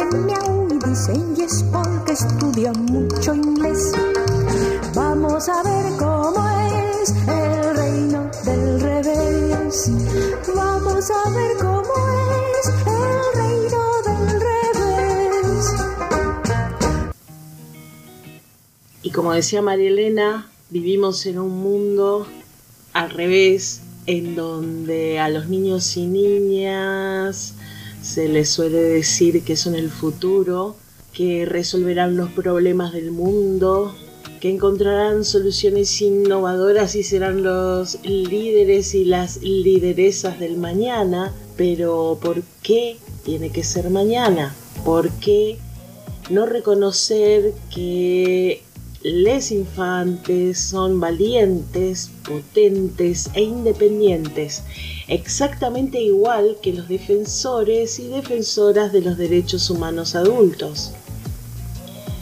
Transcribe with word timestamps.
Hacen 0.00 0.26
miau 0.26 0.68
y 0.70 0.78
dicen 0.88 1.36
yes 1.36 1.64
porque 1.72 2.12
estudian 2.12 2.84
mucho 2.86 3.34
inglés. 3.34 3.92
Vamos 4.94 5.48
a 5.48 5.62
ver 5.62 5.96
cómo 5.98 6.48
es 7.00 7.10
el 7.28 7.76
reino 7.76 8.30
del 8.44 8.80
revés. 8.80 9.90
Vamos 10.54 11.10
a 11.10 11.30
ver 11.30 11.56
cómo 11.58 11.94
es 12.58 12.68
el 12.86 13.40
reino 13.40 13.82
del 14.06 14.40
revés. 14.40 15.66
Y 19.02 19.10
como 19.10 19.32
decía 19.32 19.62
María 19.62 19.88
Elena, 19.88 20.50
vivimos 20.70 21.26
en 21.26 21.38
un 21.38 21.60
mundo 21.62 22.26
al 22.92 23.10
revés, 23.10 23.82
en 24.06 24.34
donde 24.34 25.20
a 25.20 25.28
los 25.28 25.48
niños 25.48 25.96
y 25.96 26.06
niñas 26.06 27.54
se 28.10 28.28
les 28.28 28.48
suele 28.48 28.82
decir 28.82 29.44
que 29.44 29.54
son 29.54 29.76
el 29.76 29.88
futuro, 29.88 30.74
que 31.12 31.46
resolverán 31.46 32.16
los 32.16 32.30
problemas 32.32 32.92
del 32.92 33.12
mundo, 33.12 33.94
que 34.40 34.50
encontrarán 34.50 35.24
soluciones 35.24 36.00
innovadoras 36.00 36.96
y 36.96 37.04
serán 37.04 37.44
los 37.44 38.02
líderes 38.02 38.94
y 38.96 39.04
las 39.04 39.36
lideresas 39.42 40.40
del 40.40 40.56
mañana. 40.56 41.32
Pero 41.56 42.18
¿por 42.20 42.42
qué 42.62 42.96
tiene 43.24 43.50
que 43.50 43.62
ser 43.62 43.90
mañana? 43.90 44.56
¿Por 44.84 45.10
qué 45.20 45.58
no 46.30 46.46
reconocer 46.46 47.52
que 47.72 48.64
les 49.02 49.50
infantes 49.50 50.58
son 50.58 51.00
valientes, 51.00 52.10
potentes 52.22 53.30
e 53.32 53.42
independientes, 53.42 54.62
exactamente 55.08 55.98
igual 56.02 56.58
que 56.60 56.74
los 56.74 56.86
defensores 56.86 57.98
y 57.98 58.08
defensoras 58.08 58.92
de 58.92 59.00
los 59.00 59.16
derechos 59.16 59.70
humanos 59.70 60.14
adultos. 60.14 60.92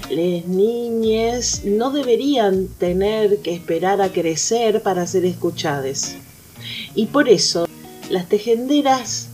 Las 0.09 0.47
niñas 0.47 1.63
no 1.65 1.91
deberían 1.91 2.69
tener 2.69 3.39
que 3.39 3.55
esperar 3.55 4.01
a 4.01 4.13
crecer 4.13 4.81
para 4.83 5.07
ser 5.07 5.25
escuchadas. 5.25 6.15
Y 6.95 7.07
por 7.07 7.29
eso, 7.29 7.67
las 8.09 8.29
tejenderas 8.29 9.27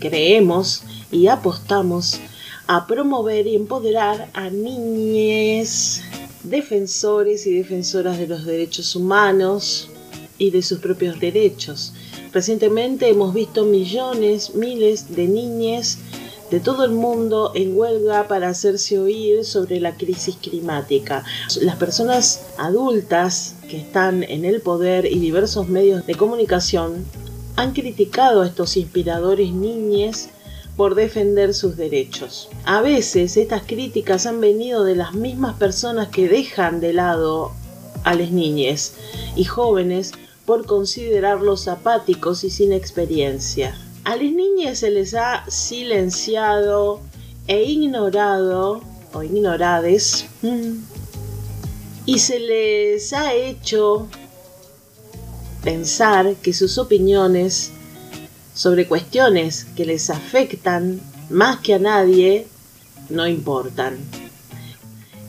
creemos 0.00 0.82
y 1.12 1.26
apostamos 1.26 2.18
a 2.66 2.86
promover 2.86 3.46
y 3.46 3.56
empoderar 3.56 4.28
a 4.32 4.50
niñas 4.50 6.02
defensores 6.42 7.46
y 7.46 7.54
defensoras 7.54 8.18
de 8.18 8.26
los 8.26 8.44
derechos 8.44 8.94
humanos 8.96 9.90
y 10.38 10.50
de 10.50 10.62
sus 10.62 10.78
propios 10.78 11.18
derechos. 11.20 11.92
Recientemente 12.32 13.08
hemos 13.08 13.34
visto 13.34 13.64
millones, 13.64 14.54
miles 14.54 15.14
de 15.14 15.26
niñas 15.26 15.98
de 16.50 16.60
todo 16.60 16.84
el 16.84 16.92
mundo 16.92 17.52
en 17.54 17.76
huelga 17.76 18.26
para 18.26 18.48
hacerse 18.48 18.98
oír 18.98 19.44
sobre 19.44 19.80
la 19.80 19.96
crisis 19.96 20.36
climática. 20.36 21.24
Las 21.60 21.76
personas 21.76 22.46
adultas 22.56 23.54
que 23.68 23.76
están 23.76 24.22
en 24.22 24.44
el 24.44 24.60
poder 24.60 25.06
y 25.06 25.18
diversos 25.18 25.68
medios 25.68 26.06
de 26.06 26.14
comunicación 26.14 27.04
han 27.56 27.72
criticado 27.72 28.42
a 28.42 28.46
estos 28.46 28.76
inspiradores 28.76 29.52
niñes 29.52 30.30
por 30.78 30.94
defender 30.94 31.54
sus 31.54 31.76
derechos. 31.76 32.48
A 32.64 32.80
veces 32.80 33.36
estas 33.36 33.64
críticas 33.64 34.26
han 34.26 34.40
venido 34.40 34.84
de 34.84 34.94
las 34.94 35.12
mismas 35.12 35.56
personas 35.56 36.06
que 36.06 36.28
dejan 36.28 36.78
de 36.78 36.92
lado 36.92 37.50
a 38.04 38.14
las 38.14 38.30
niñas 38.30 38.94
y 39.34 39.42
jóvenes 39.42 40.12
por 40.46 40.66
considerarlos 40.66 41.66
apáticos 41.66 42.44
y 42.44 42.50
sin 42.50 42.72
experiencia. 42.72 43.76
A 44.04 44.14
las 44.14 44.30
niñas 44.30 44.78
se 44.78 44.92
les 44.92 45.14
ha 45.14 45.44
silenciado 45.50 47.00
e 47.48 47.64
ignorado 47.64 48.80
o 49.12 49.22
ignorades 49.24 50.26
y 52.06 52.18
se 52.20 52.38
les 52.38 53.12
ha 53.12 53.34
hecho 53.34 54.06
pensar 55.64 56.36
que 56.36 56.52
sus 56.52 56.78
opiniones 56.78 57.72
sobre 58.58 58.88
cuestiones 58.88 59.66
que 59.76 59.84
les 59.84 60.10
afectan 60.10 61.00
más 61.30 61.60
que 61.60 61.74
a 61.74 61.78
nadie, 61.78 62.48
no 63.08 63.28
importan. 63.28 63.96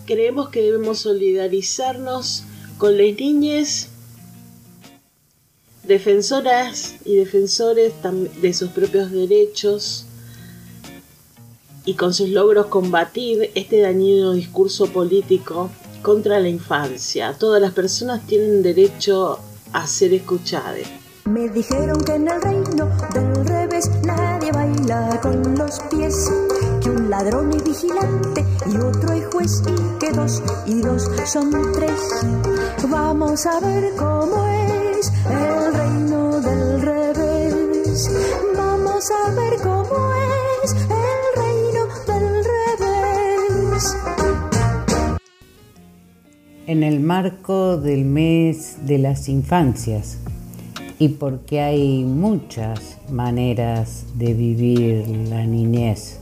Creemos 0.07 0.50
que 0.50 0.63
debemos 0.63 0.97
solidarizarnos 0.97 2.44
con 2.79 2.97
las 2.97 3.16
niñas 3.19 3.89
defensoras 5.84 6.95
y 7.06 7.18
defensores 7.18 7.94
de 8.41 8.53
sus 8.56 8.72
propios 8.72 9.12
derechos 9.12 10.06
y 11.85 11.94
con 11.94 12.16
sus 12.16 12.29
logros 12.29 12.66
combatir 12.66 13.51
este 13.53 13.81
dañino 13.81 14.34
discurso 14.34 14.88
político 14.88 15.69
contra 16.01 16.39
la 16.39 16.50
infancia. 16.50 17.35
Todas 17.38 17.62
las 17.62 17.73
personas 17.73 18.25
tienen 18.25 18.63
derecho 18.63 19.38
a 19.72 19.85
ser 19.85 20.16
escuchadas. 20.16 20.88
Me 21.29 21.47
dijeron 21.47 22.03
que 22.03 22.16
en 22.16 22.28
el 22.28 22.41
reino 22.41 22.90
del 23.13 23.45
revés 23.45 23.88
nadie 24.03 24.51
baila 24.51 25.19
con 25.22 25.56
los 25.56 25.79
pies, 25.91 26.28
que 26.81 26.90
un 26.90 27.07
ladrón 27.07 27.53
y 27.53 27.62
vigilante 27.62 28.44
y 28.66 28.78
otro 28.78 29.13
es 29.13 29.28
juez 29.28 29.62
y 29.68 30.00
que 30.00 30.12
dos 30.12 30.41
y 30.66 30.81
dos 30.81 31.07
son 31.25 31.51
tres. 31.73 32.01
Vamos 32.89 33.45
a 33.45 33.59
ver 33.59 33.94
cómo 33.95 34.44
es 34.97 35.12
el 35.29 35.73
reino 35.75 36.41
del 36.41 36.81
revés. 36.81 38.09
Vamos 38.57 39.12
a 39.12 39.31
ver 39.31 39.53
cómo 39.62 40.12
es 40.63 40.73
el 40.73 41.22
reino 41.44 41.85
del 42.07 42.44
revés. 42.44 43.95
En 46.65 46.81
el 46.81 47.00
marco 47.00 47.77
del 47.77 48.04
mes 48.06 48.77
de 48.88 48.98
las 48.98 49.30
infancias, 49.30 50.18
y 51.00 51.07
porque 51.10 51.62
hay 51.62 52.04
muchas 52.04 52.98
maneras 53.10 54.06
de 54.16 54.34
vivir 54.34 55.07
la 55.30 55.46
niñez 55.46 56.19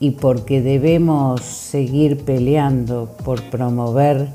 y 0.00 0.12
porque 0.12 0.62
debemos 0.62 1.42
seguir 1.42 2.24
peleando 2.24 3.14
por 3.22 3.42
promover 3.50 4.28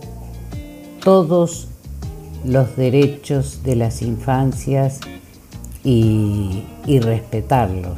todos 1.03 1.67
los 2.45 2.75
derechos 2.75 3.63
de 3.63 3.75
las 3.75 4.03
infancias 4.03 4.99
y, 5.83 6.63
respetarlos. 6.85 7.97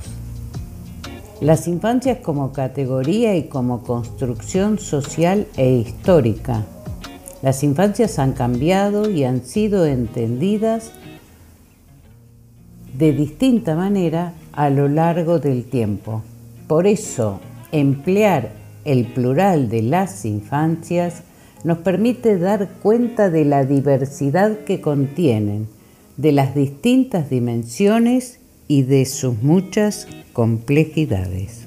Las 1.41 1.67
infancias 1.67 2.19
como 2.19 2.53
categoría 2.53 3.35
y 3.35 3.43
como 3.43 3.83
construcción 3.83 4.79
social 4.79 5.45
e 5.57 5.71
histórica. 5.71 6.65
Las 7.41 7.63
infancias 7.63 8.17
han 8.17 8.31
cambiado 8.31 9.09
y 9.09 9.23
han 9.23 9.45
sido 9.45 9.85
entendidas 9.85 10.91
de 12.97 13.13
distinta 13.13 13.75
manera 13.75 14.33
a 14.53 14.69
lo 14.69 14.87
largo 14.87 15.39
del 15.39 15.65
tiempo. 15.65 16.23
Por 16.67 16.87
eso, 16.87 17.39
emplear 17.71 18.51
el 18.85 19.05
plural 19.05 19.69
de 19.69 19.83
las 19.83 20.25
infancias 20.25 21.23
nos 21.63 21.79
permite 21.79 22.37
dar 22.37 22.69
cuenta 22.81 23.29
de 23.29 23.45
la 23.45 23.65
diversidad 23.65 24.59
que 24.59 24.81
contienen, 24.81 25.67
de 26.15 26.31
las 26.31 26.55
distintas 26.55 27.29
dimensiones 27.29 28.39
y 28.67 28.83
de 28.83 29.05
sus 29.05 29.41
muchas 29.43 30.07
complejidades. 30.33 31.66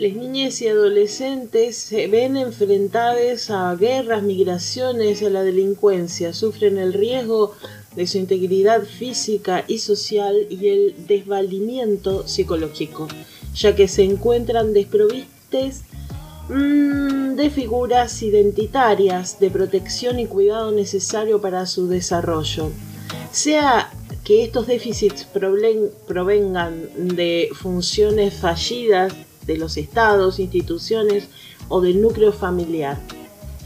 Las 0.00 0.14
niñas 0.14 0.62
y 0.62 0.68
adolescentes 0.68 1.76
se 1.76 2.06
ven 2.06 2.38
enfrentadas 2.38 3.50
a 3.50 3.76
guerras, 3.76 4.22
migraciones, 4.22 5.22
a 5.22 5.28
la 5.28 5.42
delincuencia, 5.42 6.32
sufren 6.32 6.78
el 6.78 6.94
riesgo 6.94 7.54
de 7.94 8.06
su 8.06 8.16
integridad 8.16 8.84
física 8.84 9.62
y 9.68 9.76
social 9.76 10.46
y 10.48 10.68
el 10.68 10.94
desvalimiento 11.06 12.26
psicológico, 12.26 13.08
ya 13.54 13.76
que 13.76 13.88
se 13.88 14.04
encuentran 14.04 14.72
desprovistes 14.72 15.82
mm, 16.48 17.34
de 17.34 17.50
figuras 17.50 18.22
identitarias 18.22 19.38
de 19.38 19.50
protección 19.50 20.18
y 20.18 20.24
cuidado 20.24 20.72
necesario 20.72 21.42
para 21.42 21.66
su 21.66 21.88
desarrollo. 21.88 22.70
Sea 23.32 23.92
que 24.24 24.44
estos 24.44 24.66
déficits 24.66 25.26
provengan 25.26 26.88
de 26.96 27.50
funciones 27.52 28.32
fallidas 28.32 29.12
de 29.46 29.56
los 29.58 29.76
estados, 29.76 30.38
instituciones 30.38 31.28
o 31.68 31.80
del 31.80 32.00
núcleo 32.00 32.32
familiar. 32.32 33.00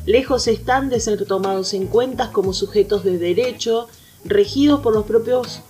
Lejos 0.06 0.48
están 0.48 0.90
de 0.90 1.00
ser 1.00 1.24
tomados 1.24 1.72
en 1.74 1.86
cuenta 1.86 2.30
como 2.30 2.52
sujetos 2.52 3.04
de 3.04 3.18
derecho, 3.18 3.88
regidos 4.24 4.80
por 4.80 4.94
los 4.94 5.04
propios 5.04 5.60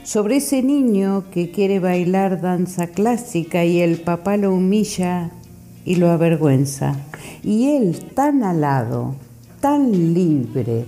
sobre 0.08 0.36
ese 0.36 0.62
niño 0.62 1.24
que 1.30 1.50
quiere 1.50 1.80
bailar 1.80 2.40
danza 2.40 2.86
clásica 2.86 3.66
y 3.66 3.82
el 3.82 4.00
papá 4.00 4.38
lo 4.38 4.54
humilla 4.54 5.32
y 5.84 5.96
lo 5.96 6.08
avergüenza. 6.08 6.96
Y 7.42 7.76
él, 7.76 8.06
tan 8.14 8.42
alado, 8.42 9.16
tan 9.60 10.14
libre, 10.14 10.86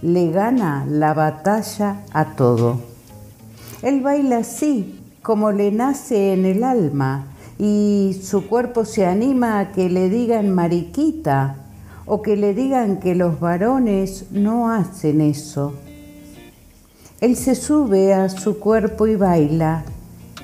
le 0.00 0.30
gana 0.30 0.86
la 0.88 1.12
batalla 1.12 2.00
a 2.14 2.34
todo. 2.34 2.80
Él 3.82 4.00
baila 4.00 4.38
así, 4.38 4.98
como 5.20 5.52
le 5.52 5.70
nace 5.70 6.32
en 6.32 6.46
el 6.46 6.64
alma, 6.64 7.26
y 7.58 8.18
su 8.22 8.46
cuerpo 8.46 8.86
se 8.86 9.04
anima 9.04 9.58
a 9.58 9.72
que 9.72 9.90
le 9.90 10.08
digan 10.08 10.48
mariquita 10.48 11.56
o 12.06 12.22
que 12.22 12.38
le 12.38 12.54
digan 12.54 13.00
que 13.00 13.14
los 13.16 13.38
varones 13.38 14.28
no 14.30 14.72
hacen 14.72 15.20
eso 15.20 15.74
él 17.22 17.36
se 17.36 17.54
sube 17.54 18.12
a 18.12 18.28
su 18.28 18.58
cuerpo 18.58 19.06
y 19.06 19.14
baila 19.14 19.84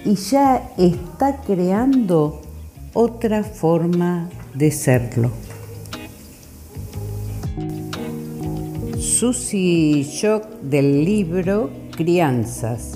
y 0.04 0.14
ya 0.14 0.70
está 0.78 1.38
creando 1.44 2.40
otra 2.94 3.42
forma 3.42 4.30
de 4.54 4.70
serlo. 4.70 5.32
Susi 8.96 10.04
Shock 10.04 10.60
del 10.62 11.04
libro 11.04 11.68
Crianzas. 11.96 12.92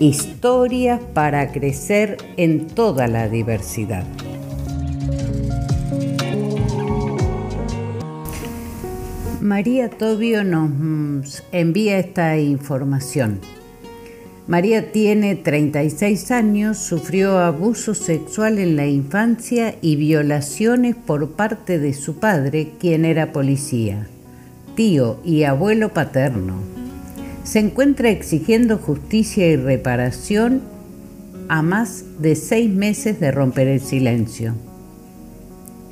Historias 0.00 0.98
para 1.12 1.52
crecer 1.52 2.16
en 2.38 2.66
toda 2.68 3.06
la 3.06 3.28
diversidad. 3.28 4.04
María 9.44 9.90
Tobio 9.90 10.42
nos 10.42 11.42
envía 11.52 11.98
esta 11.98 12.38
información. 12.38 13.40
María 14.46 14.90
tiene 14.90 15.36
36 15.36 16.30
años, 16.30 16.78
sufrió 16.78 17.36
abuso 17.36 17.94
sexual 17.94 18.58
en 18.58 18.76
la 18.76 18.86
infancia 18.86 19.74
y 19.82 19.96
violaciones 19.96 20.96
por 20.96 21.32
parte 21.32 21.78
de 21.78 21.92
su 21.92 22.20
padre, 22.20 22.70
quien 22.80 23.04
era 23.04 23.32
policía, 23.32 24.06
tío 24.76 25.20
y 25.26 25.42
abuelo 25.42 25.92
paterno. 25.92 26.54
Se 27.42 27.58
encuentra 27.58 28.08
exigiendo 28.08 28.78
justicia 28.78 29.46
y 29.46 29.56
reparación 29.56 30.62
a 31.50 31.60
más 31.60 32.02
de 32.18 32.34
seis 32.34 32.70
meses 32.70 33.20
de 33.20 33.30
romper 33.30 33.68
el 33.68 33.82
silencio. 33.82 34.54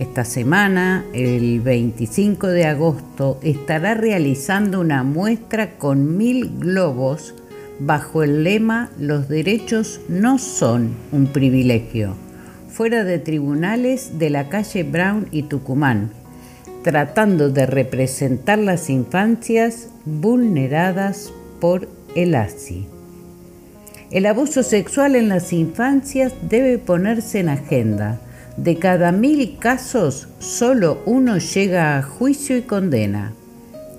Esta 0.02 0.24
semana, 0.24 1.04
el 1.12 1.60
25 1.60 2.48
de 2.48 2.64
agosto, 2.64 3.38
estará 3.40 3.94
realizando 3.94 4.80
una 4.80 5.04
muestra 5.04 5.78
con 5.78 6.16
mil 6.16 6.58
globos 6.58 7.36
bajo 7.78 8.24
el 8.24 8.42
lema 8.42 8.90
Los 8.98 9.28
derechos 9.28 10.00
no 10.08 10.40
son 10.40 10.96
un 11.12 11.28
privilegio, 11.28 12.16
fuera 12.68 13.04
de 13.04 13.20
tribunales 13.20 14.18
de 14.18 14.30
la 14.30 14.48
calle 14.48 14.82
Brown 14.82 15.28
y 15.30 15.44
Tucumán, 15.44 16.10
tratando 16.82 17.50
de 17.50 17.66
representar 17.66 18.58
las 18.58 18.90
infancias 18.90 19.86
vulneradas 20.04 21.32
por 21.60 21.88
el 22.16 22.34
ASI. 22.34 22.88
El 24.10 24.26
abuso 24.26 24.64
sexual 24.64 25.14
en 25.14 25.28
las 25.28 25.52
infancias 25.52 26.32
debe 26.50 26.78
ponerse 26.78 27.38
en 27.38 27.50
agenda 27.50 28.20
De 28.56 28.78
cada 28.78 29.12
mil 29.12 29.56
casos, 29.58 30.28
solo 30.38 31.02
uno 31.06 31.38
llega 31.38 31.96
a 31.96 32.02
juicio 32.02 32.56
y 32.56 32.62
condena. 32.62 33.32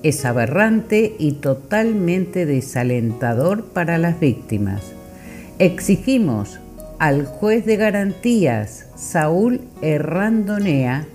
Es 0.03 0.25
aberrante 0.25 1.15
y 1.17 1.33
totalmente 1.33 2.45
desalentador 2.45 3.65
para 3.65 3.97
las 3.97 4.19
víctimas. 4.19 4.93
Exigimos 5.57 6.59
al 6.99 7.25
juez 7.25 7.65
de 7.65 7.77
garantías, 7.77 8.85
Saúl 8.95 9.61
Herrandonea, 9.81 11.07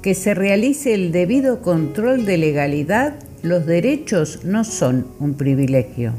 que 0.00 0.14
se 0.14 0.34
realice 0.34 0.94
el 0.94 1.10
debido 1.10 1.60
control 1.62 2.24
de 2.24 2.38
legalidad, 2.38 3.14
los 3.42 3.66
derechos 3.66 4.44
no 4.44 4.62
son 4.64 5.06
un 5.18 5.34
privilegio. 5.34 6.12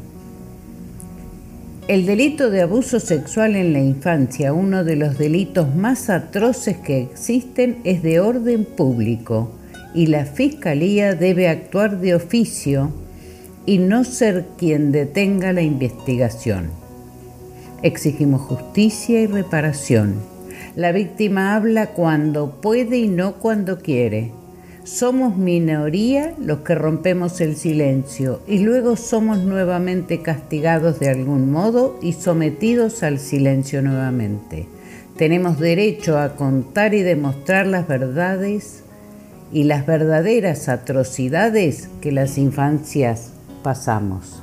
El 1.90 2.06
delito 2.06 2.52
de 2.52 2.62
abuso 2.62 3.00
sexual 3.00 3.56
en 3.56 3.74
la 3.74 3.80
infancia, 3.80 4.54
uno 4.54 4.84
de 4.84 4.96
los 4.96 5.18
delitos 5.18 5.74
más 5.74 6.12
atroces 6.12 6.78
que 6.78 7.02
existen, 7.02 7.80
es 7.84 8.04
de 8.04 8.20
orden 8.20 8.64
público 8.64 9.50
y 9.96 10.06
la 10.06 10.26
Fiscalía 10.26 11.16
debe 11.16 11.48
actuar 11.48 12.00
de 12.00 12.14
oficio 12.14 12.92
y 13.66 13.80
no 13.80 14.04
ser 14.04 14.46
quien 14.56 14.92
detenga 14.92 15.52
la 15.52 15.64
investigación. 15.64 16.70
Exigimos 17.82 18.42
justicia 18.42 19.22
y 19.22 19.26
reparación. 19.26 20.14
La 20.76 20.92
víctima 20.92 21.56
habla 21.56 21.88
cuando 21.88 22.62
puede 22.62 23.00
y 23.00 23.08
no 23.08 23.38
cuando 23.38 23.80
quiere. 23.80 24.32
Somos 24.92 25.38
minoría 25.38 26.34
los 26.40 26.62
que 26.62 26.74
rompemos 26.74 27.42
el 27.42 27.56
silencio 27.58 28.42
y 28.48 28.58
luego 28.58 28.96
somos 28.96 29.38
nuevamente 29.38 30.24
castigados 30.24 31.00
de 31.00 31.10
algún 31.10 31.52
modo 31.52 32.00
y 32.02 32.14
sometidos 32.14 33.04
al 33.04 33.20
silencio 33.20 33.84
nuevamente. 33.84 34.66
Tenemos 35.16 35.60
derecho 35.60 36.18
a 36.18 36.36
contar 36.36 36.96
y 36.96 37.04
demostrar 37.04 37.68
las 37.68 37.88
verdades 37.88 38.84
y 39.54 39.66
las 39.66 39.86
verdaderas 39.86 40.68
atrocidades 40.70 41.88
que 42.02 42.12
las 42.12 42.40
infancias 42.40 43.32
pasamos. 43.62 44.42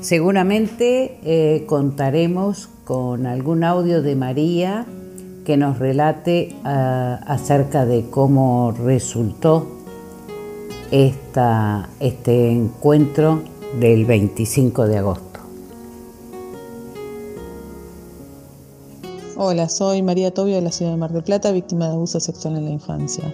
Seguramente 0.00 1.18
eh, 1.22 1.64
contaremos 1.66 2.70
con 2.84 3.26
algún 3.26 3.62
audio 3.62 4.00
de 4.00 4.16
María 4.16 4.86
que 5.44 5.56
nos 5.56 5.78
relate 5.78 6.56
ah, 6.64 7.20
acerca 7.26 7.86
de 7.86 8.08
cómo 8.10 8.72
resultó 8.72 9.66
esta, 10.90 11.88
este 12.00 12.50
encuentro 12.50 13.42
del 13.78 14.04
25 14.04 14.86
de 14.86 14.98
agosto. 14.98 15.30
Hola, 19.42 19.70
soy 19.70 20.02
María 20.02 20.34
Tobio 20.34 20.56
de 20.56 20.60
la 20.60 20.70
ciudad 20.70 20.90
de 20.90 20.98
Mar 20.98 21.12
del 21.12 21.22
Plata, 21.22 21.50
víctima 21.50 21.86
de 21.86 21.94
abuso 21.94 22.20
sexual 22.20 22.58
en 22.58 22.66
la 22.66 22.70
infancia. 22.72 23.24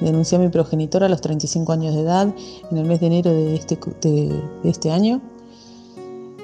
Denuncié 0.00 0.38
a 0.38 0.40
mi 0.40 0.48
progenitor 0.48 1.02
a 1.02 1.08
los 1.08 1.20
35 1.20 1.72
años 1.72 1.94
de 1.94 2.02
edad 2.02 2.32
en 2.70 2.78
el 2.78 2.84
mes 2.84 3.00
de 3.00 3.06
enero 3.06 3.32
de 3.32 3.56
este, 3.56 3.76
de 4.00 4.40
este 4.62 4.92
año 4.92 5.20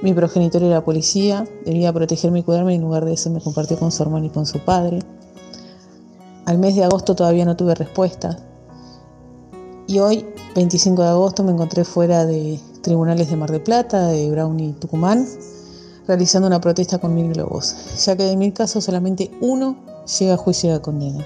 mi 0.03 0.12
progenitor 0.12 0.62
era 0.62 0.85
policía, 0.85 1.47
debía 1.65 1.93
protegerme 1.93 2.41
y 2.41 2.43
cuidarme 2.43 2.73
y 2.73 2.76
en 2.76 2.83
lugar 2.83 3.05
de 3.05 3.15
eso 3.15 3.31
me 3.31 3.41
compartió 3.41 3.79
con 3.79 3.91
su 3.91 4.03
hermano 4.03 4.26
y 4.26 4.31
con 4.31 4.47
su 4.47 4.59
padre. 4.61 5.00
Al 6.45 6.59
mes 6.59 6.76
de 6.76 6.85
agosto 6.85 7.15
todavía 7.15 7.45
no 7.45 7.57
tuve 7.57 7.75
respuesta. 7.75 8.38
Y 9.87 9.99
hoy, 9.99 10.26
25 10.55 11.03
de 11.03 11.09
agosto, 11.09 11.43
me 11.43 11.53
encontré 11.53 11.85
fuera 11.85 12.26
de 12.26 12.61
tribunales 12.83 13.31
de 13.31 13.37
Mar 13.37 13.50
de 13.50 13.61
Plata, 13.61 14.09
de 14.09 14.31
Brown 14.31 14.59
y 14.61 14.73
Tucumán, 14.73 15.26
realizando 16.07 16.47
una 16.47 16.61
protesta 16.61 16.99
con 16.99 17.15
mil 17.15 17.33
globos, 17.33 17.75
ya 18.05 18.17
que 18.17 18.25
de 18.25 18.37
mil 18.37 18.53
casos 18.53 18.85
solamente 18.85 19.31
uno 19.41 19.76
llega 20.19 20.35
a 20.35 20.37
juicio 20.37 20.73
de 20.73 20.81
condena, 20.81 21.25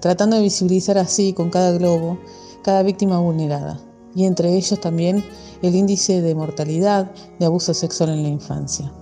tratando 0.00 0.36
de 0.36 0.42
visibilizar 0.42 0.98
así 0.98 1.32
con 1.32 1.50
cada 1.50 1.72
globo 1.72 2.18
cada 2.62 2.82
víctima 2.82 3.18
vulnerada, 3.18 3.80
y 4.14 4.24
entre 4.24 4.54
ellos 4.56 4.80
también 4.80 5.24
el 5.62 5.74
índice 5.74 6.20
de 6.20 6.34
mortalidad 6.34 7.10
de 7.38 7.46
abuso 7.46 7.74
sexual 7.74 8.10
en 8.10 8.22
la 8.22 8.28
infancia, 8.28 8.92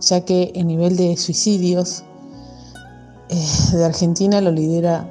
ya 0.00 0.24
que 0.24 0.52
el 0.54 0.66
nivel 0.66 0.96
de 0.96 1.16
suicidios 1.16 2.02
eh, 3.28 3.76
de 3.76 3.84
Argentina 3.84 4.40
lo 4.40 4.50
lidera 4.50 5.08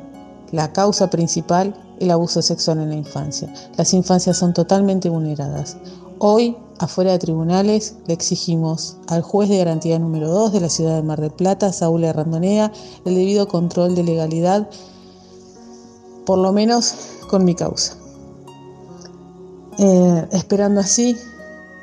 la 0.52 0.74
causa 0.74 1.10
principal, 1.10 1.74
el 2.00 2.12
abuso 2.12 2.42
sexual 2.42 2.80
en 2.80 2.90
la 2.90 2.96
infancia. 2.96 3.54
Las 3.78 3.94
infancias 3.94 4.38
son 4.38 4.54
totalmente 4.54 5.10
vulneradas. 5.10 5.78
Hoy, 6.18 6.58
afuera 6.80 7.12
de 7.12 7.20
tribunales, 7.20 7.96
le 8.08 8.14
exigimos 8.14 8.98
al 9.08 9.22
juez 9.22 9.50
de 9.50 9.58
garantía 9.58 10.00
número 10.00 10.30
2 10.30 10.54
de 10.54 10.62
la 10.62 10.70
ciudad 10.70 10.96
de 10.96 11.04
Mar 11.04 11.22
del 11.22 11.32
Plata, 11.32 11.72
Saúl 11.72 12.04
Arrandonea, 12.04 12.72
el 13.06 13.16
debido 13.16 13.48
control 13.48 13.96
de 13.96 14.04
legalidad, 14.04 14.70
por 16.26 16.40
lo 16.40 16.52
menos 16.52 16.94
con 17.30 17.46
mi 17.46 17.56
causa. 17.56 17.99
Esperando 20.32 20.80
así 20.80 21.18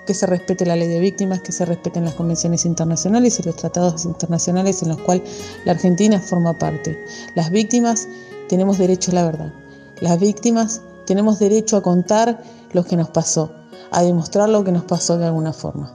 que 0.07 0.15
se 0.15 0.27
respete 0.27 0.65
la 0.65 0.77
ley 0.77 0.89
de 0.89 1.01
víctimas, 1.01 1.43
que 1.43 1.53
se 1.53 1.65
respeten 1.65 2.05
las 2.05 2.15
convenciones 2.15 2.65
internacionales 2.65 3.39
y 3.41 3.43
los 3.43 3.57
tratados 3.57 4.05
internacionales 4.05 4.83
en 4.83 4.91
los 4.91 5.01
cuales 5.01 5.23
la 5.65 5.73
Argentina 5.73 6.21
forma 6.21 6.57
parte. 6.57 6.97
Las 7.35 7.51
víctimas 7.51 8.09
tenemos 8.49 8.79
derecho 8.79 9.11
a 9.11 9.15
la 9.15 9.25
verdad. 9.25 9.53
Las 10.01 10.21
víctimas 10.21 10.81
tenemos 11.07 11.39
derecho 11.39 11.77
a 11.77 11.83
contar 11.83 12.43
lo 12.73 12.85
que 12.85 12.97
nos 12.97 13.11
pasó, 13.11 13.53
a 13.91 14.03
demostrar 14.03 14.49
lo 14.49 14.63
que 14.63 14.73
nos 14.73 14.85
pasó 14.85 15.19
de 15.19 15.27
alguna 15.27 15.53
forma. 15.53 15.93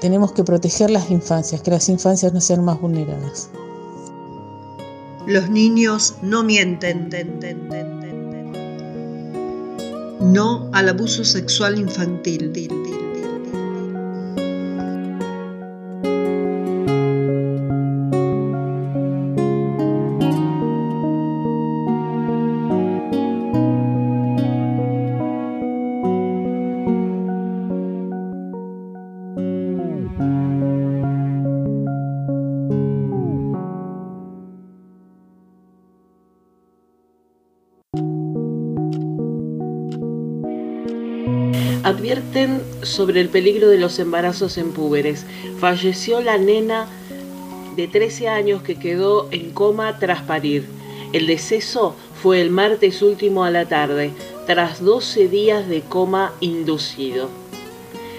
Tenemos 0.00 0.32
que 0.32 0.44
proteger 0.44 0.90
las 0.90 1.10
infancias, 1.10 1.62
que 1.62 1.70
las 1.70 1.88
infancias 1.88 2.32
no 2.32 2.40
sean 2.40 2.64
más 2.64 2.80
vulneradas. 2.80 3.48
Los 5.26 5.48
niños 5.48 6.16
no 6.20 6.42
mienten 6.42 7.08
no 10.20 10.70
al 10.72 10.88
abuso 10.88 11.24
sexual 11.24 11.78
infantil. 11.78 13.03
Advierten 41.84 42.62
sobre 42.82 43.20
el 43.20 43.28
peligro 43.28 43.68
de 43.68 43.78
los 43.78 43.98
embarazos 43.98 44.56
en 44.56 44.72
púberes. 44.72 45.26
Falleció 45.58 46.22
la 46.22 46.38
nena 46.38 46.88
de 47.76 47.86
13 47.86 48.28
años 48.28 48.62
que 48.62 48.76
quedó 48.76 49.28
en 49.30 49.50
coma 49.50 49.98
tras 49.98 50.22
parir. 50.22 50.66
El 51.12 51.26
deceso 51.26 51.94
fue 52.22 52.40
el 52.40 52.50
martes 52.50 53.02
último 53.02 53.44
a 53.44 53.50
la 53.50 53.66
tarde, 53.66 54.12
tras 54.46 54.82
12 54.82 55.28
días 55.28 55.68
de 55.68 55.82
coma 55.82 56.32
inducido. 56.40 57.28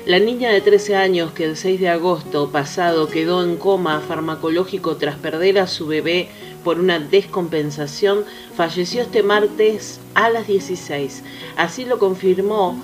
La 0.06 0.20
niña 0.20 0.52
de 0.52 0.62
13 0.62 0.96
años 0.96 1.32
que 1.32 1.46
el 1.46 1.58
6 1.58 1.80
de 1.80 1.90
agosto 1.90 2.52
pasado 2.52 3.08
quedó 3.10 3.44
en 3.44 3.58
coma 3.58 4.00
farmacológico 4.02 4.98
tras 4.98 5.16
perder 5.16 5.58
a 5.58 5.66
su 5.66 5.88
bebé 5.88 6.30
por 6.64 6.80
una 6.80 7.00
descompensación, 7.00 8.26
falleció 8.56 9.02
este 9.02 9.24
martes 9.24 10.00
a 10.14 10.30
las 10.30 10.46
16. 10.46 11.24
Así 11.58 11.86
lo 11.86 11.98
confirmó 11.98 12.80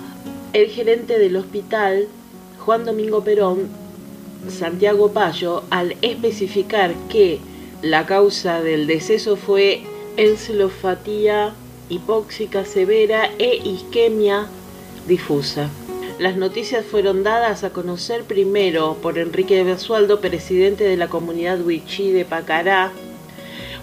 el 0.52 0.68
gerente 0.68 1.18
del 1.18 1.36
hospital, 1.36 2.08
Juan 2.58 2.84
Domingo 2.84 3.24
Perón, 3.24 3.68
Santiago 4.48 5.12
Payo, 5.12 5.62
al 5.70 5.96
especificar 6.02 6.94
que 7.08 7.40
la 7.80 8.06
causa 8.06 8.62
del 8.62 8.86
deceso 8.86 9.36
fue 9.36 9.82
encefalopatía 10.16 11.54
hipóxica 11.88 12.64
severa 12.64 13.30
e 13.38 13.56
isquemia 13.56 14.46
difusa. 15.06 15.68
Las 16.18 16.36
noticias 16.36 16.84
fueron 16.84 17.22
dadas 17.24 17.64
a 17.64 17.70
conocer 17.70 18.24
primero 18.24 18.96
por 19.02 19.18
Enrique 19.18 19.64
Basualdo, 19.64 20.20
presidente 20.20 20.84
de 20.84 20.96
la 20.96 21.08
comunidad 21.08 21.60
Huichí 21.60 22.12
de 22.12 22.24
Pacará, 22.24 22.92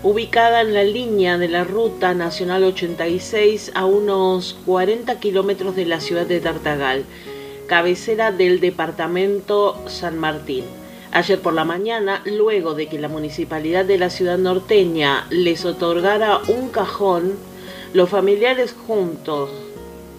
ubicada 0.01 0.61
en 0.61 0.73
la 0.73 0.83
línea 0.83 1.37
de 1.37 1.49
la 1.49 1.65
Ruta 1.65 2.13
Nacional 2.13 2.63
86 2.63 3.71
a 3.75 3.85
unos 3.85 4.57
40 4.65 5.19
kilómetros 5.19 5.75
de 5.75 5.85
la 5.85 5.99
ciudad 5.99 6.25
de 6.25 6.39
Tartagal, 6.39 7.03
cabecera 7.67 8.31
del 8.31 8.61
departamento 8.61 9.77
San 9.87 10.17
Martín. 10.17 10.63
Ayer 11.11 11.39
por 11.39 11.53
la 11.53 11.65
mañana, 11.65 12.21
luego 12.25 12.75
de 12.75 12.87
que 12.87 12.99
la 12.99 13.09
municipalidad 13.09 13.83
de 13.83 13.97
la 13.97 14.09
ciudad 14.09 14.37
norteña 14.37 15.27
les 15.31 15.65
otorgara 15.65 16.39
un 16.47 16.69
cajón, 16.69 17.33
los 17.93 18.09
familiares 18.09 18.73
juntos 18.87 19.49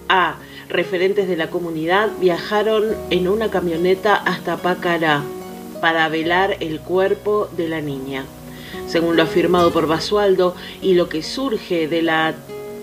a 0.09 0.37
referentes 0.69 1.27
de 1.27 1.37
la 1.37 1.49
comunidad 1.49 2.11
viajaron 2.21 2.97
en 3.09 3.29
una 3.29 3.51
camioneta 3.51 4.15
hasta 4.17 4.59
Pacará 4.59 5.23
para 5.81 6.09
velar 6.09 6.57
el 6.61 6.81
cuerpo 6.81 7.49
de 7.57 7.69
la 7.69 7.81
niña. 7.81 8.27
Según 8.87 9.17
lo 9.17 9.23
afirmado 9.23 9.73
por 9.73 9.87
Basualdo 9.87 10.55
y 10.83 10.95
lo 10.95 11.09
que 11.09 11.23
surge 11.23 11.89
de 11.89 12.03
la 12.03 12.35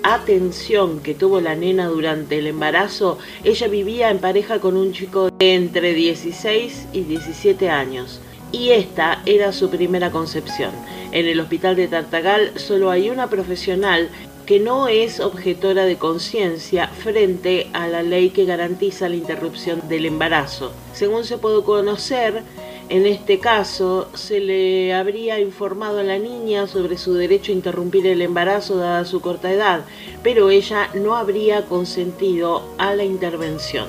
atención 0.03 1.01
que 1.01 1.13
tuvo 1.13 1.41
la 1.41 1.55
nena 1.55 1.87
durante 1.87 2.37
el 2.37 2.47
embarazo, 2.47 3.17
ella 3.43 3.67
vivía 3.67 4.09
en 4.09 4.19
pareja 4.19 4.59
con 4.59 4.77
un 4.77 4.93
chico 4.93 5.29
de 5.31 5.55
entre 5.55 5.93
16 5.93 6.87
y 6.93 7.01
17 7.01 7.69
años 7.69 8.21
y 8.51 8.69
esta 8.69 9.21
era 9.25 9.51
su 9.51 9.69
primera 9.69 10.11
concepción. 10.11 10.71
En 11.11 11.25
el 11.25 11.39
hospital 11.39 11.75
de 11.75 11.87
Tartagal 11.87 12.51
solo 12.55 12.89
hay 12.89 13.09
una 13.09 13.29
profesional 13.29 14.09
que 14.45 14.59
no 14.59 14.87
es 14.87 15.19
objetora 15.19 15.83
de 15.83 15.97
conciencia 15.97 16.87
frente 16.87 17.67
a 17.73 17.87
la 17.87 18.01
ley 18.01 18.29
que 18.29 18.45
garantiza 18.45 19.09
la 19.09 19.15
interrupción 19.15 19.81
del 19.89 20.05
embarazo. 20.05 20.71
Según 20.93 21.25
se 21.25 21.37
puede 21.37 21.61
conocer, 21.63 22.43
en 22.89 23.05
este 23.05 23.39
caso, 23.39 24.09
se 24.13 24.39
le 24.39 24.93
habría 24.93 25.39
informado 25.39 25.99
a 25.99 26.03
la 26.03 26.17
niña 26.19 26.67
sobre 26.67 26.97
su 26.97 27.13
derecho 27.13 27.51
a 27.51 27.55
interrumpir 27.55 28.07
el 28.07 28.21
embarazo 28.21 28.77
dada 28.77 29.03
su 29.05 29.19
corta 29.19 29.51
edad, 29.51 29.85
pero 30.23 30.49
ella 30.49 30.89
no 30.93 31.15
habría 31.15 31.65
consentido 31.65 32.63
a 32.77 32.95
la 32.95 33.03
intervención. 33.03 33.87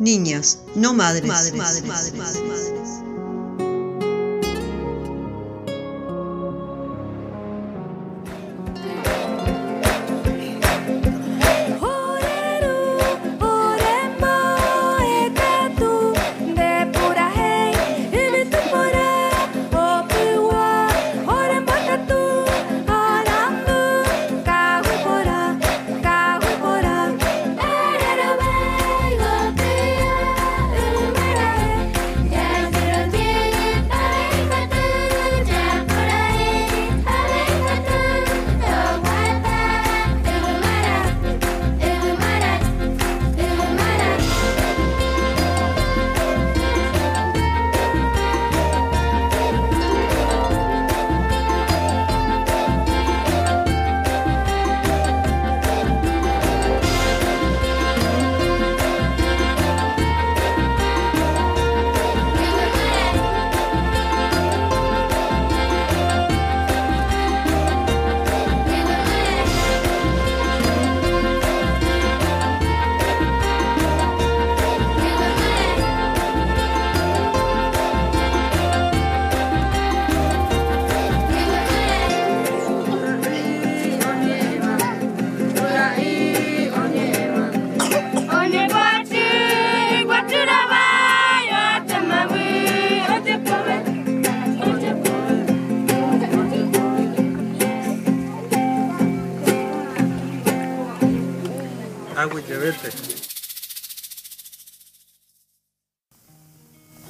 Niñas, 0.00 0.62
no 0.74 0.94
madres. 0.94 1.52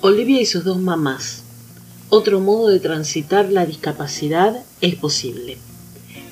Olivia 0.04 0.40
y 0.40 0.46
sus 0.46 0.64
dos 0.64 0.80
mamás. 0.80 1.44
Otro 2.08 2.40
modo 2.40 2.66
de 2.66 2.80
transitar 2.80 3.52
la 3.52 3.66
discapacidad 3.66 4.64
es 4.80 4.96
posible. 4.96 5.58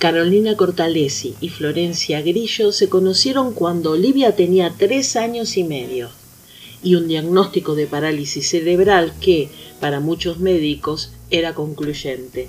Carolina 0.01 0.57
Cortalesi 0.57 1.37
y 1.41 1.51
Florencia 1.51 2.21
Grillo 2.21 2.73
se 2.73 2.89
conocieron 2.89 3.55
cuando 3.55 3.93
Olivia 3.93 4.35
tenía 4.35 4.75
tres 4.77 5.15
años 5.15 5.57
y 5.57 5.63
medio 5.63 6.09
y 6.83 6.97
un 6.97 7.07
diagnóstico 7.07 7.77
de 7.77 7.87
parálisis 7.87 8.51
cerebral 8.51 9.13
que, 9.21 9.51
para 9.79 10.01
muchos 10.01 10.41
médicos, 10.41 11.13
era 11.31 11.55
concluyente. 11.55 12.49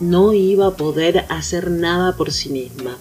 No 0.00 0.32
iba 0.32 0.66
a 0.66 0.76
poder 0.76 1.26
hacer 1.28 1.70
nada 1.70 2.16
por 2.16 2.32
sí 2.32 2.48
misma. 2.48 2.98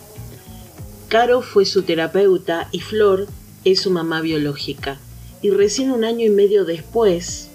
Caro 1.08 1.42
fue 1.42 1.66
su 1.66 1.82
terapeuta 1.82 2.70
y 2.72 2.82
Flor 2.82 3.26
es 3.64 3.82
su 3.82 3.90
mamá 3.90 4.22
biológica. 4.22 5.00
Y 5.42 5.50
recién 5.50 5.90
un 5.90 6.04
año 6.04 6.28
y 6.28 6.30
medio 6.30 6.64
después 6.64 7.50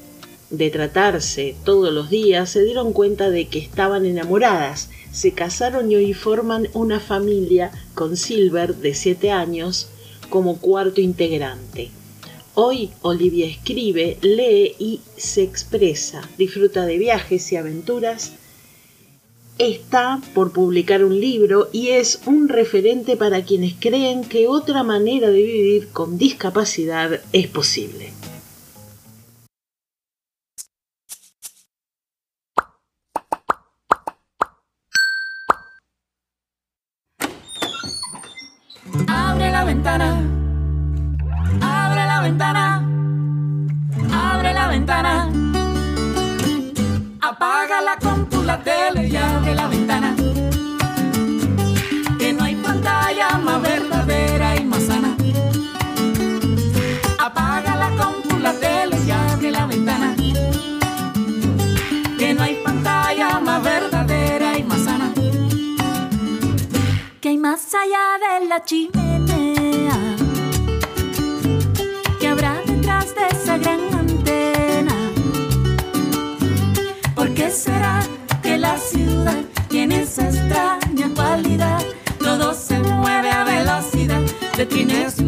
de 0.50 0.70
tratarse 0.70 1.54
todos 1.64 1.92
los 1.92 2.10
días, 2.10 2.50
se 2.50 2.64
dieron 2.64 2.92
cuenta 2.92 3.30
de 3.30 3.48
que 3.48 3.58
estaban 3.58 4.04
enamoradas, 4.04 4.90
se 5.12 5.32
casaron 5.32 5.90
y 5.90 5.96
hoy 5.96 6.14
forman 6.14 6.68
una 6.74 7.00
familia 7.00 7.70
con 7.94 8.16
Silver, 8.16 8.76
de 8.76 8.94
7 8.94 9.30
años, 9.30 9.88
como 10.28 10.58
cuarto 10.58 11.00
integrante. 11.00 11.90
Hoy 12.54 12.90
Olivia 13.02 13.46
escribe, 13.46 14.18
lee 14.22 14.74
y 14.78 15.00
se 15.16 15.42
expresa, 15.42 16.28
disfruta 16.36 16.84
de 16.84 16.98
viajes 16.98 17.50
y 17.52 17.56
aventuras 17.56 18.32
está 19.60 20.22
por 20.34 20.52
publicar 20.52 21.04
un 21.04 21.20
libro 21.20 21.68
y 21.70 21.88
es 21.88 22.20
un 22.24 22.48
referente 22.48 23.16
para 23.16 23.44
quienes 23.44 23.74
creen 23.78 24.24
que 24.24 24.48
otra 24.48 24.82
manera 24.82 25.28
de 25.28 25.42
vivir 25.42 25.88
con 25.88 26.16
discapacidad 26.16 27.20
es 27.32 27.46
posible. 27.46 28.19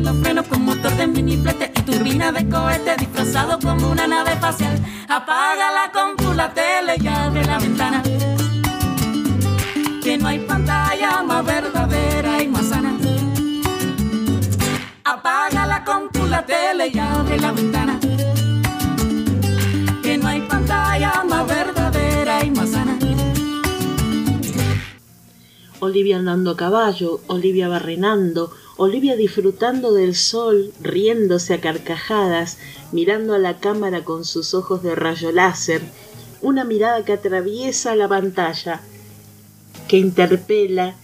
Los 0.03 0.17
frenos 0.19 0.47
con 0.47 0.65
motor 0.65 0.95
de 0.97 1.07
mini 1.07 1.37
flete 1.37 1.73
y 1.77 1.83
turbina 1.83 2.33
de 2.33 2.49
cohete 2.49 2.97
disfrazado 2.97 3.59
como 3.59 3.91
una 3.91 4.07
nave 4.07 4.33
espacial. 4.33 4.79
Apágala 5.09 5.93
con 5.93 6.17
tu 6.17 6.33
la 6.35 6.53
tele 6.53 6.97
y 7.01 7.07
abre 7.07 7.45
la 7.45 7.59
ventana. 7.59 8.03
Que 10.03 10.19
no 10.19 10.29
hay 10.29 10.41
pantalla 10.41 11.23
más 11.23 11.45
verdadera 11.45 12.43
y 12.43 12.49
más 12.49 12.67
sana. 12.67 12.97
Apágala 15.05 15.85
con 15.85 16.11
tu 16.11 16.27
la 16.27 16.45
tele 16.45 16.91
y 16.93 16.99
abre 16.99 17.38
la 17.38 17.53
ventana. 17.53 18.01
Que 20.03 20.19
no 20.19 20.29
hay 20.29 20.41
pantalla 20.43 21.23
más 21.29 21.47
verdadera 21.47 22.45
y 22.45 22.51
más 22.51 22.71
sana. 22.71 22.99
Olivia 25.79 26.19
andando 26.19 26.53
a 26.53 26.57
caballo, 26.57 27.21
Olivia 27.27 27.69
barrenando, 27.69 28.53
Olivia 28.85 29.14
disfrutando 29.14 29.92
del 29.92 30.16
sol, 30.16 30.73
riéndose 30.81 31.55
a 31.55 31.61
carcajadas, 31.61 32.59
mirando 32.90 33.33
a 33.33 33.38
la 33.38 33.61
cámara 33.61 34.03
con 34.03 34.25
sus 34.25 34.55
ojos 34.55 34.83
de 34.83 34.97
rayo 34.97 35.31
láser, 35.31 35.83
una 36.40 36.64
mirada 36.64 37.05
que 37.05 37.12
atraviesa 37.12 37.95
la 37.95 38.09
pantalla, 38.09 38.81
que 39.87 39.99
interpela 39.99 40.97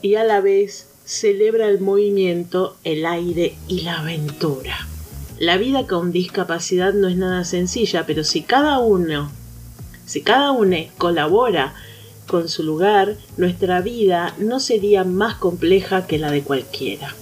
y 0.00 0.14
a 0.14 0.24
la 0.24 0.40
vez 0.40 0.86
celebra 1.04 1.68
el 1.68 1.78
movimiento, 1.78 2.78
el 2.84 3.04
aire 3.04 3.54
y 3.68 3.82
la 3.82 3.98
aventura. 3.98 4.88
La 5.38 5.58
vida 5.58 5.86
con 5.86 6.12
discapacidad 6.12 6.94
no 6.94 7.06
es 7.06 7.18
nada 7.18 7.44
sencilla, 7.44 8.06
pero 8.06 8.24
si 8.24 8.40
cada 8.44 8.78
uno, 8.78 9.30
si 10.06 10.22
cada 10.22 10.52
uno 10.52 10.78
colabora 10.96 11.74
con 12.26 12.48
su 12.48 12.62
lugar, 12.62 13.18
nuestra 13.36 13.82
vida 13.82 14.34
no 14.38 14.58
sería 14.58 15.04
más 15.04 15.34
compleja 15.34 16.06
que 16.06 16.16
la 16.16 16.30
de 16.30 16.42
cualquiera. 16.42 17.14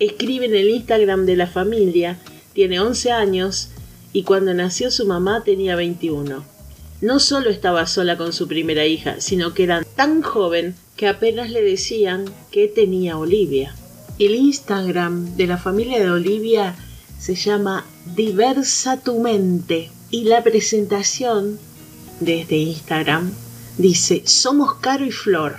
Escribe 0.00 0.46
en 0.46 0.54
el 0.54 0.70
Instagram 0.70 1.26
de 1.26 1.36
la 1.36 1.46
familia, 1.46 2.18
tiene 2.52 2.80
11 2.80 3.12
años 3.12 3.70
y 4.12 4.22
cuando 4.22 4.54
nació 4.54 4.90
su 4.90 5.06
mamá 5.06 5.42
tenía 5.44 5.76
21. 5.76 6.44
No 7.00 7.20
solo 7.20 7.50
estaba 7.50 7.86
sola 7.86 8.16
con 8.16 8.32
su 8.32 8.48
primera 8.48 8.86
hija, 8.86 9.20
sino 9.20 9.54
que 9.54 9.64
era 9.64 9.84
tan 9.96 10.22
joven 10.22 10.74
que 10.96 11.08
apenas 11.08 11.50
le 11.50 11.62
decían 11.62 12.24
que 12.50 12.68
tenía 12.68 13.18
Olivia. 13.18 13.74
El 14.18 14.34
Instagram 14.36 15.36
de 15.36 15.46
la 15.46 15.58
familia 15.58 15.98
de 15.98 16.10
Olivia 16.10 16.76
se 17.18 17.34
llama 17.34 17.84
Diversa 18.14 19.00
tu 19.00 19.18
mente 19.18 19.90
y 20.10 20.24
la 20.24 20.44
presentación 20.44 21.58
de 22.20 22.40
este 22.40 22.56
Instagram 22.56 23.32
dice 23.78 24.22
Somos 24.24 24.74
Caro 24.74 25.04
y 25.04 25.10
Flor, 25.10 25.56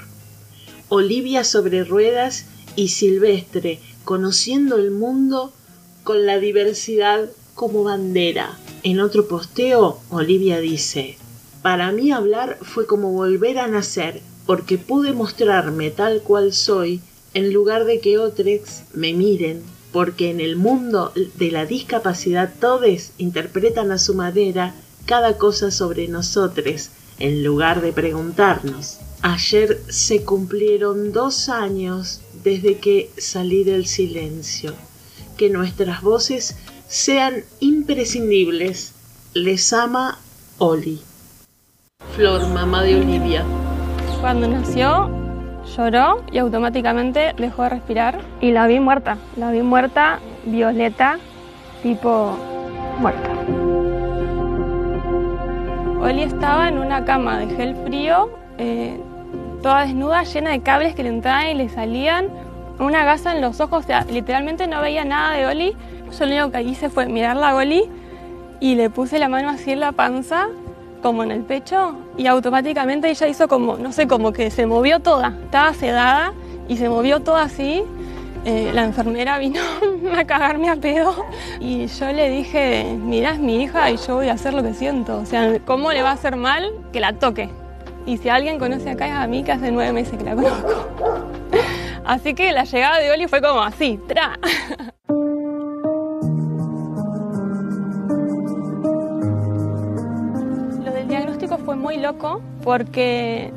Olivia 0.90 1.44
sobre 1.44 1.84
ruedas 1.84 2.46
y 2.76 2.90
Silvestre, 2.90 3.80
conociendo 4.06 4.78
el 4.78 4.92
mundo 4.92 5.52
con 6.04 6.26
la 6.26 6.40
diversidad 6.40 7.30
como 7.56 7.84
bandera. 7.84 8.58
En 8.84 9.00
otro 9.00 9.28
posteo, 9.28 10.00
Olivia 10.10 10.60
dice, 10.60 11.18
para 11.64 11.92
mí 11.92 12.12
hablar 12.12 12.60
fue 12.62 12.86
como 12.86 13.12
volver 13.12 13.58
a 13.58 13.68
nacer, 13.68 14.22
porque 14.46 14.78
pude 14.78 15.14
mostrarme 15.14 15.90
tal 15.90 16.22
cual 16.22 16.54
soy, 16.54 17.02
en 17.34 17.52
lugar 17.52 17.86
de 17.86 18.00
que 18.00 18.20
otros 18.20 18.84
me 18.94 19.14
miren, 19.14 19.64
porque 19.92 20.30
en 20.30 20.40
el 20.40 20.56
mundo 20.56 21.12
de 21.36 21.52
la 21.52 21.66
discapacidad 21.66 22.54
todos 22.60 23.12
interpretan 23.18 23.92
a 23.92 23.98
su 23.98 24.14
manera 24.14 24.76
cada 25.06 25.38
cosa 25.38 25.72
sobre 25.72 26.08
nosotros, 26.08 26.90
en 27.18 27.44
lugar 27.44 27.82
de 27.82 27.94
preguntarnos. 27.94 29.00
Ayer 29.22 29.82
se 29.90 30.24
cumplieron 30.24 31.12
dos 31.12 31.50
años 31.50 32.22
desde 32.46 32.78
que 32.78 33.10
salí 33.18 33.64
del 33.64 33.88
silencio. 33.88 34.74
Que 35.36 35.50
nuestras 35.50 36.02
voces 36.02 36.56
sean 36.88 37.44
imprescindibles. 37.60 38.94
Les 39.34 39.74
ama 39.74 40.20
Oli. 40.60 41.02
Flor, 42.16 42.48
mamá 42.48 42.84
de 42.84 42.96
Olivia. 43.02 43.44
Cuando 44.22 44.48
nació, 44.48 45.10
lloró 45.76 46.24
y 46.32 46.38
automáticamente 46.38 47.34
dejó 47.36 47.64
de 47.64 47.70
respirar 47.70 48.22
y 48.40 48.52
la 48.52 48.68
vi 48.68 48.80
muerta. 48.80 49.18
La 49.36 49.52
vi 49.52 49.62
muerta, 49.62 50.20
violeta, 50.46 51.20
tipo 51.84 52.38
muerta. 53.00 53.30
Oli 56.00 56.22
estaba 56.22 56.70
en 56.70 56.78
una 56.78 57.04
cama 57.04 57.40
de 57.40 57.56
gel 57.56 57.76
frío, 57.84 58.30
eh, 58.60 59.00
toda 59.66 59.84
desnuda, 59.84 60.22
llena 60.22 60.52
de 60.52 60.60
cables 60.60 60.94
que 60.94 61.02
le 61.02 61.10
entraban 61.10 61.48
y 61.48 61.54
le 61.56 61.70
salían, 61.70 62.28
una 62.78 63.04
gasa 63.04 63.34
en 63.34 63.42
los 63.42 63.60
ojos, 63.60 63.84
o 63.84 63.88
sea, 63.88 64.06
literalmente 64.08 64.68
no 64.68 64.80
veía 64.80 65.04
nada 65.06 65.36
de 65.36 65.48
Oli. 65.48 65.76
Yo 66.12 66.26
lo 66.28 66.34
único 66.34 66.52
que 66.52 66.62
hice 66.62 66.92
fue 66.92 67.08
mirarla 67.08 67.50
a 67.50 67.56
Oli 67.56 67.82
y 68.60 68.76
le 68.76 68.92
puse 68.92 69.18
la 69.18 69.28
mano 69.28 69.50
así 69.50 69.72
en 69.72 69.80
la 69.80 69.92
panza, 69.92 70.50
como 71.02 71.24
en 71.24 71.32
el 71.32 71.42
pecho, 71.42 71.98
y 72.16 72.28
automáticamente 72.28 73.10
ella 73.10 73.28
hizo 73.28 73.48
como, 73.48 73.78
no 73.78 73.92
sé, 73.92 74.06
como 74.06 74.34
que 74.34 74.52
se 74.52 74.68
movió 74.68 75.00
toda, 75.00 75.36
estaba 75.46 75.74
sedada 75.74 76.34
y 76.68 76.78
se 76.78 76.88
movió 76.88 77.22
toda 77.22 77.42
así. 77.42 77.82
Eh, 78.46 78.70
la 78.72 78.84
enfermera 78.84 79.40
vino 79.40 79.62
a 80.16 80.26
cagarme 80.26 80.70
a 80.70 80.76
pedo 80.76 81.26
y 81.60 81.88
yo 81.88 82.12
le 82.14 82.30
dije, 82.30 82.96
mira, 83.02 83.32
es 83.32 83.40
mi 83.40 83.64
hija 83.64 83.90
y 83.90 83.98
yo 83.98 84.18
voy 84.18 84.30
a 84.30 84.34
hacer 84.34 84.54
lo 84.54 84.62
que 84.62 84.76
siento. 84.76 85.18
O 85.18 85.26
sea, 85.26 85.58
¿cómo 85.66 85.92
le 85.92 86.04
va 86.04 86.12
a 86.12 86.14
hacer 86.14 86.36
mal 86.36 86.72
que 86.94 87.00
la 87.00 87.14
toque? 87.14 87.50
Y 88.06 88.18
si 88.18 88.30
alguien 88.30 88.60
conoce 88.60 88.92
acá 88.92 89.08
es 89.08 89.14
a 89.14 89.26
mí, 89.26 89.44
que 89.44 89.52
hace 89.52 89.72
nueve 89.72 89.92
meses 89.92 90.18
que 90.18 90.24
la 90.24 90.36
conozco. 90.36 90.88
Así 92.06 92.36
que 92.36 92.52
la 92.52 92.64
llegada 92.66 93.00
de 93.00 93.12
Oli 93.12 93.28
fue 93.28 93.42
como 93.42 93.64
así, 93.64 94.00
tra. 94.08 94.38
Lo 100.84 100.92
del 100.92 101.08
diagnóstico 101.08 101.58
fue 101.58 101.76
muy 101.76 101.98
loco 101.98 102.42
porque 102.64 103.52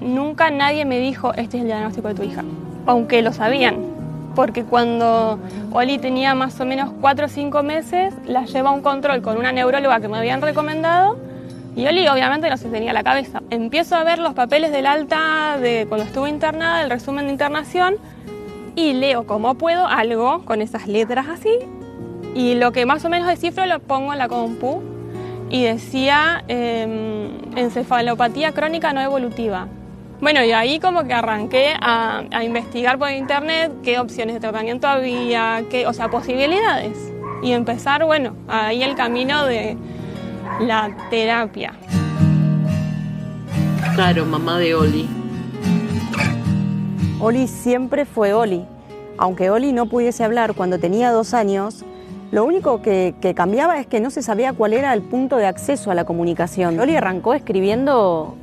nunca 0.00 0.52
nadie 0.52 0.84
me 0.84 1.00
dijo, 1.00 1.34
este 1.34 1.56
es 1.56 1.62
el 1.62 1.66
diagnóstico 1.66 2.06
de 2.06 2.14
tu 2.14 2.22
hija, 2.22 2.44
aunque 2.86 3.20
lo 3.20 3.32
sabían. 3.32 3.90
Porque 4.36 4.62
cuando 4.62 5.40
Oli 5.72 5.98
tenía 5.98 6.36
más 6.36 6.60
o 6.60 6.64
menos 6.64 6.92
cuatro 7.00 7.26
o 7.26 7.28
cinco 7.28 7.64
meses, 7.64 8.14
la 8.26 8.44
lleva 8.44 8.70
a 8.70 8.72
un 8.72 8.82
control 8.82 9.22
con 9.22 9.38
una 9.38 9.50
neuróloga 9.50 9.98
que 9.98 10.06
me 10.06 10.18
habían 10.18 10.40
recomendado 10.40 11.31
y 11.74 11.86
Oli 11.86 12.06
obviamente 12.06 12.50
no 12.50 12.56
se 12.56 12.68
tenía 12.68 12.92
la 12.92 13.02
cabeza. 13.02 13.42
Empiezo 13.50 13.96
a 13.96 14.04
ver 14.04 14.18
los 14.18 14.34
papeles 14.34 14.72
del 14.72 14.86
alta 14.86 15.58
de 15.58 15.86
cuando 15.88 16.04
estuvo 16.06 16.26
internada, 16.26 16.82
el 16.82 16.90
resumen 16.90 17.26
de 17.26 17.32
internación, 17.32 17.96
y 18.74 18.92
leo 18.92 19.26
como 19.26 19.54
puedo 19.54 19.86
algo 19.86 20.44
con 20.44 20.60
esas 20.60 20.86
letras 20.86 21.26
así. 21.28 21.50
Y 22.34 22.54
lo 22.54 22.72
que 22.72 22.84
más 22.86 23.04
o 23.04 23.08
menos 23.08 23.28
descifro 23.28 23.64
lo 23.66 23.78
pongo 23.78 24.12
en 24.12 24.18
la 24.18 24.28
compu. 24.28 24.82
Y 25.48 25.64
decía 25.64 26.44
eh, 26.48 27.30
encefalopatía 27.56 28.52
crónica 28.52 28.92
no 28.92 29.00
evolutiva. 29.00 29.68
Bueno, 30.20 30.42
y 30.44 30.52
ahí 30.52 30.78
como 30.78 31.04
que 31.04 31.12
arranqué 31.12 31.74
a, 31.80 32.22
a, 32.30 32.44
investigar 32.44 32.96
por 32.96 33.10
internet 33.10 33.72
qué 33.82 33.98
opciones 33.98 34.34
de 34.34 34.40
tratamiento 34.40 34.86
había, 34.86 35.64
qué, 35.68 35.86
o 35.86 35.92
sea, 35.92 36.08
posibilidades. 36.08 36.96
Y 37.42 37.52
empezar, 37.52 38.04
bueno, 38.04 38.34
ahí 38.46 38.82
el 38.82 38.94
camino 38.94 39.44
de, 39.44 39.76
la 40.60 40.90
terapia. 41.10 41.72
Claro, 43.94 44.24
mamá 44.24 44.58
de 44.58 44.74
Oli. 44.74 45.08
Oli 47.20 47.46
siempre 47.46 48.04
fue 48.04 48.32
Oli. 48.34 48.64
Aunque 49.18 49.50
Oli 49.50 49.72
no 49.72 49.86
pudiese 49.86 50.24
hablar 50.24 50.54
cuando 50.54 50.78
tenía 50.78 51.10
dos 51.12 51.34
años, 51.34 51.84
lo 52.30 52.44
único 52.44 52.80
que, 52.80 53.14
que, 53.20 53.34
cambiaba 53.34 53.78
es 53.78 53.86
que 53.86 54.00
no 54.00 54.10
se 54.10 54.22
sabía 54.22 54.52
cuál 54.54 54.72
era 54.72 54.94
el 54.94 55.02
punto 55.02 55.36
de 55.36 55.46
acceso 55.46 55.90
a 55.90 55.94
la 55.94 56.04
comunicación. 56.04 56.80
Oli 56.80 56.96
arrancó 56.96 57.34
escribiendo 57.34 58.36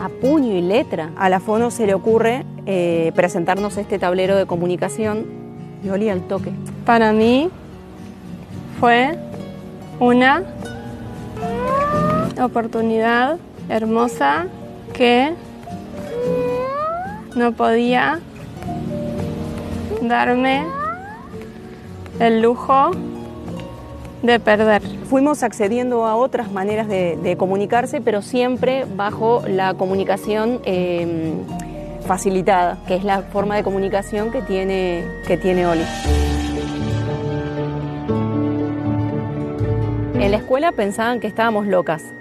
a 0.00 0.08
puño 0.08 0.52
y 0.52 0.60
letra. 0.60 1.10
A 1.16 1.28
la 1.28 1.40
FONO 1.40 1.70
se 1.70 1.86
le 1.86 1.94
ocurre 1.94 2.44
eh, 2.66 3.12
presentarnos 3.14 3.76
este 3.76 3.98
tablero 3.98 4.36
de 4.36 4.46
comunicación 4.46 5.24
y 5.82 5.88
Oli 5.88 6.08
al 6.08 6.22
toque. 6.22 6.52
Para 6.84 7.12
mí 7.12 7.50
fue 8.80 9.18
una 9.98 10.42
oportunidad 12.40 13.38
hermosa 13.68 14.46
que 14.92 15.34
no 17.34 17.52
podía 17.52 18.20
darme 20.02 20.64
el 22.20 22.42
lujo 22.42 22.90
de 24.22 24.40
perder. 24.40 24.82
Fuimos 25.08 25.42
accediendo 25.42 26.06
a 26.06 26.16
otras 26.16 26.50
maneras 26.50 26.88
de, 26.88 27.36
comunicarse, 27.38 28.00
pero 28.00 28.22
siempre 28.22 28.86
bajo 28.96 29.42
la 29.46 29.74
comunicación 29.74 30.60
eh, 30.64 31.34
facilitada, 32.06 32.78
que 32.86 32.96
es 32.96 33.04
la 33.04 33.22
forma 33.22 33.56
de 33.56 33.62
comunicación 33.62 34.30
que 34.30 34.42
tiene, 34.42 35.04
que 35.26 35.36
tiene 35.36 35.66
Oli. 35.66 35.84
En 40.14 40.30
la 40.30 40.38
escuela 40.38 40.72
pensaban 40.72 41.20
que 41.20 41.26
estábamos 41.26 41.66
locas. 41.66 42.14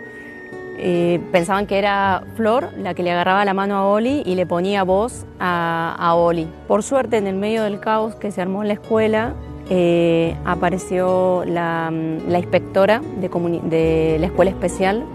Eh, 0.77 1.21
pensaban 1.31 1.67
que 1.67 1.77
era 1.77 2.23
Flor 2.35 2.69
la 2.77 2.93
que 2.93 3.03
le 3.03 3.11
agarraba 3.11 3.45
la 3.45 3.53
mano 3.53 3.75
a 3.75 3.87
Oli 3.87 4.23
y 4.25 4.35
le 4.35 4.45
ponía 4.45 4.83
voz 4.83 5.25
a, 5.39 6.13
Oli. 6.15 6.47
Por 6.67 6.83
suerte, 6.83 7.17
en 7.17 7.27
el 7.27 7.35
medio 7.35 7.63
del 7.63 7.79
caos 7.79 8.15
que 8.15 8.31
se 8.31 8.41
armó 8.41 8.63
en 8.63 8.69
la 8.69 8.73
escuela, 8.73 9.33
eh, 9.69 10.35
apareció 10.45 11.43
la, 11.45 11.91
la 12.27 12.39
inspectora 12.39 13.01
de, 13.17 13.29
de, 13.63 14.17
la 14.19 14.25
escuela 14.25 14.51
especial 14.51 15.05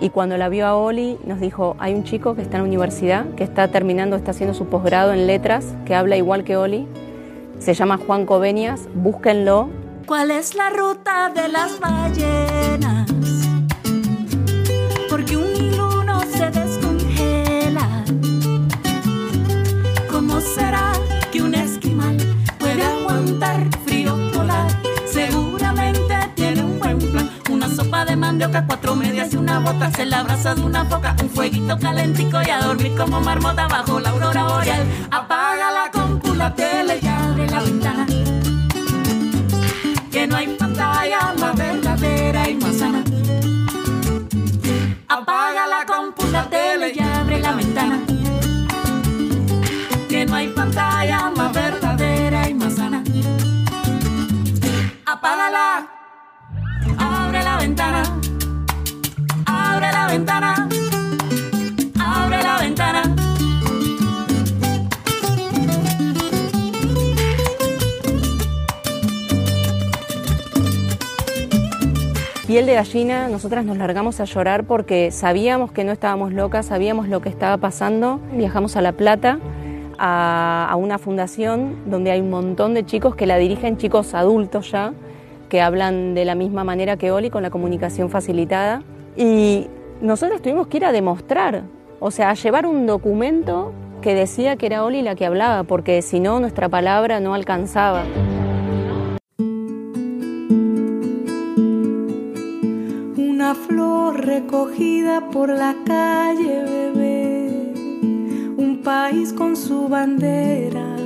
y 0.00 0.10
cuando 0.10 0.36
la 0.36 0.48
vio 0.48 0.66
a 0.66 0.76
Oli 0.76 1.18
nos 1.24 1.40
dijo, 1.40 1.74
hay 1.78 1.94
un 1.94 2.04
chico 2.04 2.34
que 2.34 2.42
está 2.42 2.58
en 2.58 2.64
la 2.64 2.68
universidad, 2.68 3.26
que 3.34 3.44
está 3.44 3.68
terminando, 3.68 4.16
está 4.16 4.32
haciendo 4.32 4.54
su 4.54 4.66
posgrado 4.66 5.12
en 5.12 5.26
letras, 5.26 5.74
que 5.86 5.94
habla 5.94 6.16
igual 6.16 6.44
que 6.44 6.56
Oli, 6.56 6.86
se 7.58 7.72
llama 7.72 7.96
Juan 7.96 8.26
Covenias, 8.26 8.88
búsquenlo. 8.94 9.70
¿Cuál 10.06 10.30
es 10.30 10.54
la 10.54 10.70
ruta 10.70 11.32
de 11.34 11.48
las 11.48 11.80
ballenas? 11.80 12.95
Mandioca, 28.36 28.66
cuatro 28.66 28.94
medias 28.94 29.32
y 29.32 29.36
una 29.38 29.58
marmota, 29.58 29.90
en 30.02 30.10
la 30.10 30.22
brasa 30.22 30.54
de 30.54 30.60
una 30.60 30.84
foca, 30.84 31.16
un 31.22 31.30
fueguito 31.30 31.78
calentico 31.78 32.36
y 32.46 32.50
a 32.50 32.60
dormir 32.60 32.94
como 32.94 33.18
marmota 33.18 33.66
bajo 33.66 33.98
la 33.98 34.10
aurora 34.10 34.44
boreal. 34.44 34.86
Apaga 35.10 35.70
la 35.70 35.90
compu, 35.90 36.34
la 36.34 36.54
tele 36.54 36.98
y 37.00 37.06
abre 37.06 37.48
la 37.48 37.60
ventana. 37.62 38.06
Que 40.12 40.26
no 40.26 40.36
hay 40.36 40.48
pantalla 40.48 41.34
más 41.40 41.56
verdadera 41.56 42.50
y 42.50 42.54
más 42.56 42.76
sana. 42.76 43.02
Apaga 45.08 45.66
la 45.66 45.86
compu, 45.86 46.26
la 46.30 46.44
tele 46.50 46.92
y 46.94 47.00
abre 47.00 47.40
la 47.40 47.52
ventana. 47.52 48.00
Que 50.10 50.26
no 50.26 50.34
hay 50.34 50.48
pantalla 50.48 51.30
más 51.34 51.52
verdadera 51.54 52.50
y 52.50 52.54
más 52.54 52.74
sana. 52.74 53.02
Apágala, 55.06 55.95
ventana, 60.06 60.68
abre 61.98 62.42
la 62.42 62.58
ventana. 62.60 63.02
Piel 72.46 72.66
de 72.66 72.74
gallina, 72.74 73.28
nosotras 73.28 73.64
nos 73.64 73.76
largamos 73.76 74.20
a 74.20 74.24
llorar 74.24 74.64
porque 74.64 75.10
sabíamos 75.10 75.72
que 75.72 75.82
no 75.82 75.90
estábamos 75.90 76.32
locas, 76.32 76.66
sabíamos 76.66 77.08
lo 77.08 77.20
que 77.20 77.28
estaba 77.28 77.56
pasando. 77.56 78.20
Viajamos 78.32 78.76
a 78.76 78.82
La 78.82 78.92
Plata 78.92 79.40
a, 79.98 80.68
a 80.70 80.76
una 80.76 80.98
fundación 80.98 81.76
donde 81.86 82.12
hay 82.12 82.20
un 82.20 82.30
montón 82.30 82.74
de 82.74 82.86
chicos 82.86 83.16
que 83.16 83.26
la 83.26 83.36
dirigen, 83.38 83.76
chicos 83.78 84.14
adultos 84.14 84.70
ya, 84.70 84.92
que 85.48 85.60
hablan 85.60 86.14
de 86.14 86.24
la 86.24 86.36
misma 86.36 86.62
manera 86.62 86.96
que 86.96 87.10
Oli, 87.10 87.30
con 87.30 87.42
la 87.42 87.50
comunicación 87.50 88.10
facilitada. 88.10 88.82
Y 89.16 89.66
nosotros 90.00 90.42
tuvimos 90.42 90.66
que 90.66 90.78
ir 90.78 90.84
a 90.84 90.92
demostrar, 90.92 91.64
o 92.00 92.10
sea, 92.10 92.30
a 92.30 92.34
llevar 92.34 92.66
un 92.66 92.86
documento 92.86 93.72
que 94.02 94.14
decía 94.14 94.56
que 94.56 94.66
era 94.66 94.84
Oli 94.84 95.02
la 95.02 95.14
que 95.14 95.26
hablaba, 95.26 95.64
porque 95.64 96.02
si 96.02 96.20
no, 96.20 96.38
nuestra 96.38 96.68
palabra 96.68 97.20
no 97.20 97.34
alcanzaba. 97.34 98.04
Una 103.16 103.54
flor 103.54 104.24
recogida 104.24 105.30
por 105.30 105.48
la 105.48 105.74
calle, 105.84 106.62
bebé. 106.62 107.72
Un 108.56 108.80
país 108.84 109.32
con 109.32 109.56
su 109.56 109.88
bandera. 109.88 110.96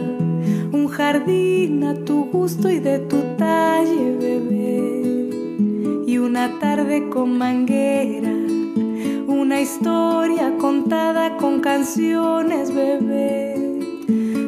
Un 0.73 0.89
jardín 0.89 1.85
a 1.85 1.95
tu 1.95 2.25
gusto 2.27 2.69
y 2.69 2.81
de 2.81 2.99
tu 2.99 3.19
talle, 3.37 4.17
bebé. 4.17 5.31
Y 6.07 6.19
una 6.19 6.59
tarde 6.59 7.09
con 7.09 7.39
manguera. 7.39 8.40
Una 9.41 9.63
historia 9.63 10.59
contada 10.59 11.39
con 11.39 11.61
canciones, 11.61 12.75
bebé. 12.75 13.55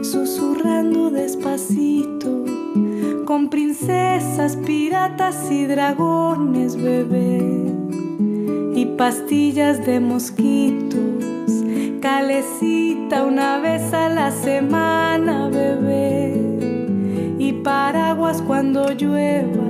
Susurrando 0.02 1.11
despacito 1.11 2.44
con 3.24 3.48
princesas, 3.48 4.55
piratas 4.66 5.50
y 5.50 5.64
dragones, 5.64 6.76
bebé, 6.76 7.40
y 8.74 8.85
pastillas 8.98 9.83
de 9.87 9.98
mosquitos, 9.98 11.00
calecita 12.02 13.24
una 13.24 13.61
vez 13.61 13.94
a 13.94 14.11
la 14.11 14.31
semana, 14.31 15.48
bebé, 15.48 16.37
y 17.38 17.55
paraguas 17.64 18.42
cuando 18.42 18.92
llueva, 18.92 19.64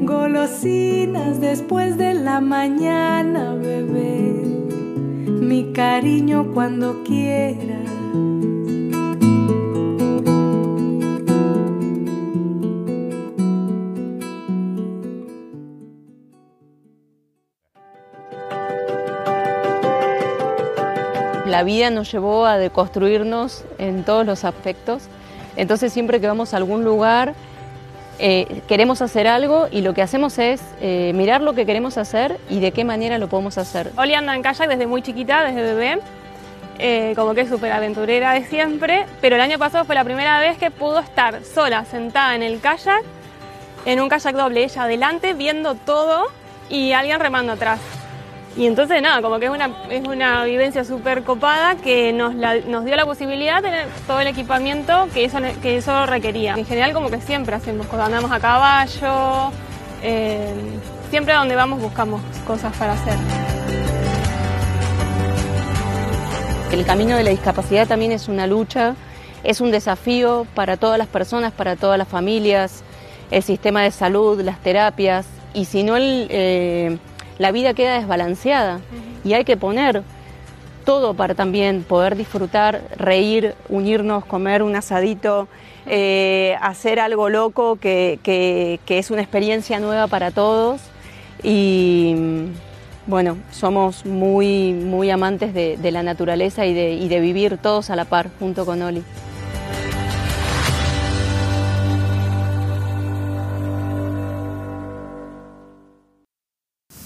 golosinas 0.00 1.42
después 1.42 1.98
de 1.98 2.09
la 2.20 2.40
mañana, 2.40 3.54
bebé, 3.54 4.42
mi 5.26 5.72
cariño 5.72 6.52
cuando 6.52 7.02
quieras. 7.02 7.78
La 21.46 21.64
vida 21.64 21.90
nos 21.90 22.12
llevó 22.12 22.46
a 22.46 22.58
deconstruirnos 22.58 23.64
en 23.78 24.04
todos 24.04 24.24
los 24.24 24.44
aspectos. 24.44 25.08
Entonces 25.56 25.92
siempre 25.92 26.20
que 26.20 26.26
vamos 26.26 26.54
a 26.54 26.58
algún 26.58 26.84
lugar 26.84 27.34
eh, 28.22 28.60
queremos 28.68 29.00
hacer 29.00 29.26
algo 29.26 29.68
y 29.70 29.80
lo 29.80 29.94
que 29.94 30.02
hacemos 30.02 30.38
es 30.38 30.60
eh, 30.82 31.12
mirar 31.14 31.40
lo 31.40 31.54
que 31.54 31.64
queremos 31.64 31.96
hacer 31.96 32.38
y 32.50 32.60
de 32.60 32.70
qué 32.70 32.84
manera 32.84 33.16
lo 33.16 33.28
podemos 33.28 33.56
hacer. 33.56 33.92
Oli 33.96 34.12
anda 34.12 34.36
en 34.36 34.42
kayak 34.42 34.68
desde 34.68 34.86
muy 34.86 35.00
chiquita, 35.00 35.42
desde 35.42 35.62
bebé, 35.62 36.00
eh, 36.78 37.14
como 37.16 37.32
que 37.32 37.40
es 37.42 37.48
súper 37.48 37.72
aventurera 37.72 38.34
de 38.34 38.44
siempre, 38.44 39.06
pero 39.22 39.36
el 39.36 39.40
año 39.40 39.58
pasado 39.58 39.86
fue 39.86 39.94
la 39.94 40.04
primera 40.04 40.38
vez 40.38 40.58
que 40.58 40.70
pudo 40.70 40.98
estar 40.98 41.42
sola, 41.44 41.86
sentada 41.86 42.34
en 42.34 42.42
el 42.42 42.60
kayak, 42.60 43.02
en 43.86 44.00
un 44.00 44.10
kayak 44.10 44.36
doble, 44.36 44.64
ella 44.64 44.82
adelante, 44.82 45.32
viendo 45.32 45.74
todo 45.74 46.26
y 46.68 46.92
alguien 46.92 47.20
remando 47.20 47.52
atrás. 47.52 47.80
Y 48.56 48.66
entonces 48.66 49.00
nada, 49.00 49.22
como 49.22 49.38
que 49.38 49.46
es 49.46 49.50
una, 49.50 49.70
es 49.90 50.06
una 50.06 50.44
vivencia 50.44 50.84
súper 50.84 51.22
copada 51.22 51.76
que 51.76 52.12
nos, 52.12 52.34
la- 52.34 52.56
nos 52.56 52.84
dio 52.84 52.96
la 52.96 53.06
posibilidad 53.06 53.56
de 53.56 53.70
tener 53.70 53.86
todo 54.06 54.20
el 54.20 54.26
equipamiento 54.26 55.08
que 55.14 55.24
eso, 55.24 55.38
que 55.62 55.76
eso 55.76 56.04
requería. 56.06 56.54
En 56.54 56.66
general 56.66 56.92
como 56.92 57.10
que 57.10 57.20
siempre 57.20 57.54
hacemos 57.54 57.86
cosas, 57.86 58.06
andamos 58.06 58.32
a 58.32 58.40
caballo, 58.40 59.52
eh, 60.02 60.52
siempre 61.10 61.34
donde 61.34 61.54
vamos 61.54 61.80
buscamos 61.80 62.20
cosas 62.46 62.76
para 62.76 62.94
hacer. 62.94 63.14
El 66.72 66.84
camino 66.84 67.16
de 67.16 67.24
la 67.24 67.30
discapacidad 67.30 67.86
también 67.86 68.12
es 68.12 68.28
una 68.28 68.46
lucha, 68.46 68.94
es 69.42 69.60
un 69.60 69.70
desafío 69.70 70.46
para 70.54 70.76
todas 70.76 70.98
las 70.98 71.08
personas, 71.08 71.52
para 71.52 71.76
todas 71.76 71.98
las 71.98 72.08
familias, 72.08 72.82
el 73.30 73.42
sistema 73.42 73.82
de 73.82 73.90
salud, 73.90 74.40
las 74.42 74.58
terapias, 74.60 75.26
y 75.54 75.64
si 75.64 75.82
no, 75.82 75.96
el, 75.96 76.26
eh, 76.30 76.98
la 77.40 77.50
vida 77.50 77.74
queda 77.74 77.98
desbalanceada 77.98 78.78
y 79.24 79.32
hay 79.32 79.44
que 79.44 79.56
poner 79.56 80.02
todo 80.84 81.14
para 81.14 81.34
también 81.34 81.82
poder 81.82 82.14
disfrutar, 82.16 82.82
reír, 82.96 83.54
unirnos, 83.68 84.24
comer 84.24 84.62
un 84.62 84.76
asadito, 84.76 85.48
eh, 85.86 86.54
hacer 86.60 87.00
algo 87.00 87.28
loco 87.28 87.76
que, 87.76 88.18
que- 88.22 88.78
que 88.86 88.98
es 88.98 89.10
una 89.10 89.22
experiencia 89.22 89.80
nueva 89.80 90.06
para 90.06 90.30
todos. 90.30 90.80
Y 91.42 92.14
bueno, 93.06 93.36
somos 93.50 94.04
muy, 94.04 94.72
muy 94.72 95.10
amantes 95.10 95.54
de, 95.54 95.76
de 95.78 95.90
la 95.90 96.02
naturaleza 96.02 96.66
y 96.66 96.74
de, 96.74 96.92
y 96.94 97.08
de 97.08 97.20
vivir 97.20 97.56
todos 97.58 97.90
a 97.90 97.96
la 97.96 98.04
par 98.04 98.28
junto 98.38 98.64
con 98.66 98.82
Oli. 98.82 99.02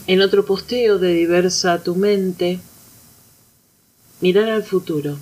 En 0.07 0.21
otro 0.21 0.45
posteo 0.45 0.99
de 0.99 1.14
Diversa 1.14 1.83
tu 1.83 1.95
mente, 1.95 2.61
mirar 4.21 4.51
al 4.51 4.62
futuro. 4.62 5.17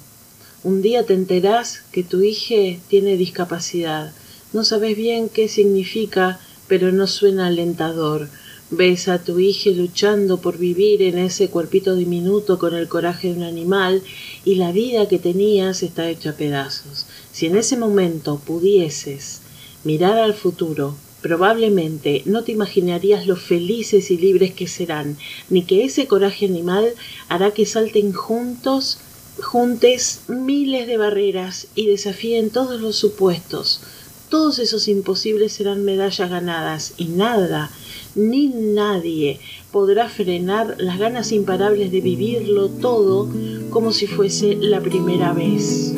Un 0.65 0.83
día 0.83 1.07
te 1.07 1.15
enterás 1.15 1.83
que 1.93 2.03
tu 2.03 2.23
hija 2.23 2.83
tiene 2.89 3.17
discapacidad. 3.17 4.13
No 4.53 4.65
sabes 4.65 4.97
bien 4.97 5.29
qué 5.29 5.47
significa, 5.47 6.41
pero 6.67 6.91
no 6.91 7.07
suena 7.07 7.47
alentador. 7.47 8.29
Ves 8.71 9.07
a 9.07 9.23
tu 9.23 9.39
hija 9.39 9.71
luchando 9.71 10.41
por 10.41 10.59
vivir 10.59 11.03
en 11.03 11.17
ese 11.17 11.47
cuerpito 11.47 11.95
diminuto 11.95 12.59
con 12.59 12.75
el 12.75 12.89
coraje 12.89 13.29
de 13.29 13.35
un 13.35 13.45
animal 13.45 14.03
y 14.45 14.57
la 14.57 14.73
vida 14.73 15.07
que 15.07 15.21
tenías 15.21 15.85
está 15.85 16.11
hecha 16.11 16.31
a 16.31 16.37
pedazos. 16.37 17.07
Si 17.31 17.47
en 17.47 17.57
ese 17.57 17.77
momento 17.77 18.41
pudieses 18.45 19.43
mirar 19.85 20.19
al 20.19 20.35
futuro, 20.35 20.97
probablemente 21.23 22.23
no 22.27 22.43
te 22.43 22.53
imaginarías 22.53 23.27
lo 23.27 23.37
felices 23.37 24.11
y 24.11 24.19
libres 24.19 24.53
que 24.53 24.67
serán, 24.67 25.17
ni 25.49 25.63
que 25.63 25.85
ese 25.85 26.07
coraje 26.07 26.47
animal 26.47 26.93
hará 27.29 27.53
que 27.53 27.65
salten 27.65 28.13
juntos, 28.13 28.99
juntes 29.41 30.23
miles 30.29 30.87
de 30.87 30.97
barreras 30.99 31.69
y 31.75 31.87
desafíen 31.87 32.51
todos 32.51 32.81
los 32.81 32.97
supuestos. 32.97 33.81
Todos 34.29 34.59
esos 34.59 34.89
imposibles 34.89 35.53
serán 35.53 35.85
medallas 35.85 36.31
ganadas 36.31 36.95
y 36.97 37.05
nada, 37.05 37.71
ni 38.15 38.49
nadie 38.49 39.41
podrá 39.71 40.09
frenar 40.09 40.77
las 40.79 40.99
ganas 40.99 41.33
imparables 41.33 41.93
de 41.93 42.01
vivirlo 42.01 42.69
todo 42.69 43.29
como 43.71 43.93
si 43.93 44.07
fuese 44.07 44.57
la 44.57 44.81
primera 44.81 45.33
vez. 45.33 45.93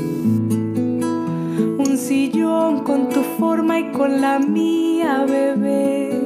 Sillón 2.14 2.84
con 2.84 3.08
tu 3.08 3.22
forma 3.22 3.80
y 3.80 3.90
con 3.90 4.20
la 4.20 4.38
mía, 4.38 5.26
bebé. 5.28 6.16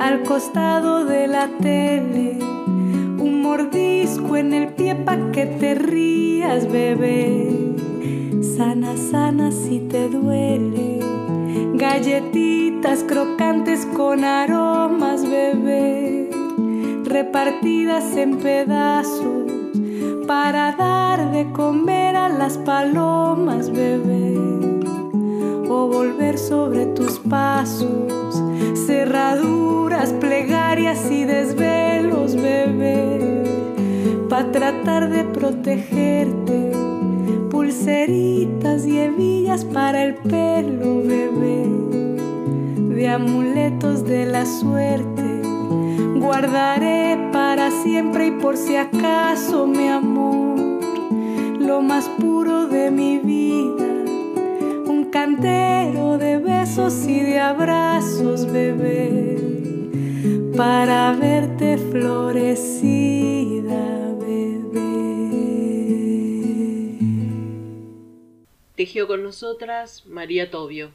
Al 0.00 0.24
costado 0.24 1.04
de 1.04 1.28
la 1.28 1.46
tele. 1.46 2.36
Un 3.20 3.40
mordisco 3.40 4.36
en 4.36 4.52
el 4.52 4.74
pie 4.74 4.96
pa' 4.96 5.30
que 5.30 5.46
te 5.46 5.76
rías, 5.76 6.68
bebé. 6.68 7.76
Sana, 8.56 8.96
sana 8.96 9.52
si 9.52 9.78
te 9.78 10.08
duele. 10.08 10.98
Galletitas 11.74 13.04
crocantes 13.04 13.86
con 13.86 14.24
aromas, 14.24 15.22
bebé. 15.22 16.28
repartidas 17.04 18.16
en 18.16 18.38
pedazos 18.38 19.48
para 20.28 20.72
dar 20.72 21.30
de 21.32 21.50
comer 21.52 22.14
a 22.16 22.28
las 22.28 22.58
palomas, 22.58 23.70
bebé, 23.70 24.36
volver 25.86 26.38
sobre 26.38 26.86
tus 26.86 27.18
pasos, 27.20 28.42
cerraduras, 28.86 30.12
plegarias 30.14 31.10
y 31.10 31.24
desvelos, 31.24 32.34
bebé, 32.34 33.44
para 34.28 34.50
tratar 34.50 35.08
de 35.10 35.24
protegerte, 35.24 36.72
pulseritas 37.50 38.84
y 38.86 38.98
hebillas 38.98 39.64
para 39.64 40.04
el 40.04 40.14
pelo, 40.14 41.02
bebé, 41.02 41.66
de 42.94 43.08
amuletos 43.08 44.04
de 44.04 44.26
la 44.26 44.44
suerte. 44.46 45.42
Guardaré 46.16 47.30
para 47.32 47.70
siempre 47.70 48.26
y 48.26 48.30
por 48.32 48.56
si 48.56 48.76
acaso, 48.76 49.66
mi 49.66 49.88
amor, 49.88 50.58
lo 51.58 51.80
más 51.80 52.08
puro 52.20 52.66
de 52.66 52.90
mi 52.90 53.18
vida, 53.18 53.87
cantero 55.18 56.16
de 56.16 56.38
besos 56.38 57.04
y 57.04 57.20
de 57.22 57.40
abrazos, 57.40 58.46
bebé, 58.52 59.36
para 60.56 61.12
verte 61.12 61.76
florecida, 61.90 62.54
bebé. 64.14 64.78
Tejió 68.76 69.08
con 69.08 69.24
nosotras 69.24 70.06
María 70.06 70.52
Tobio. 70.52 70.92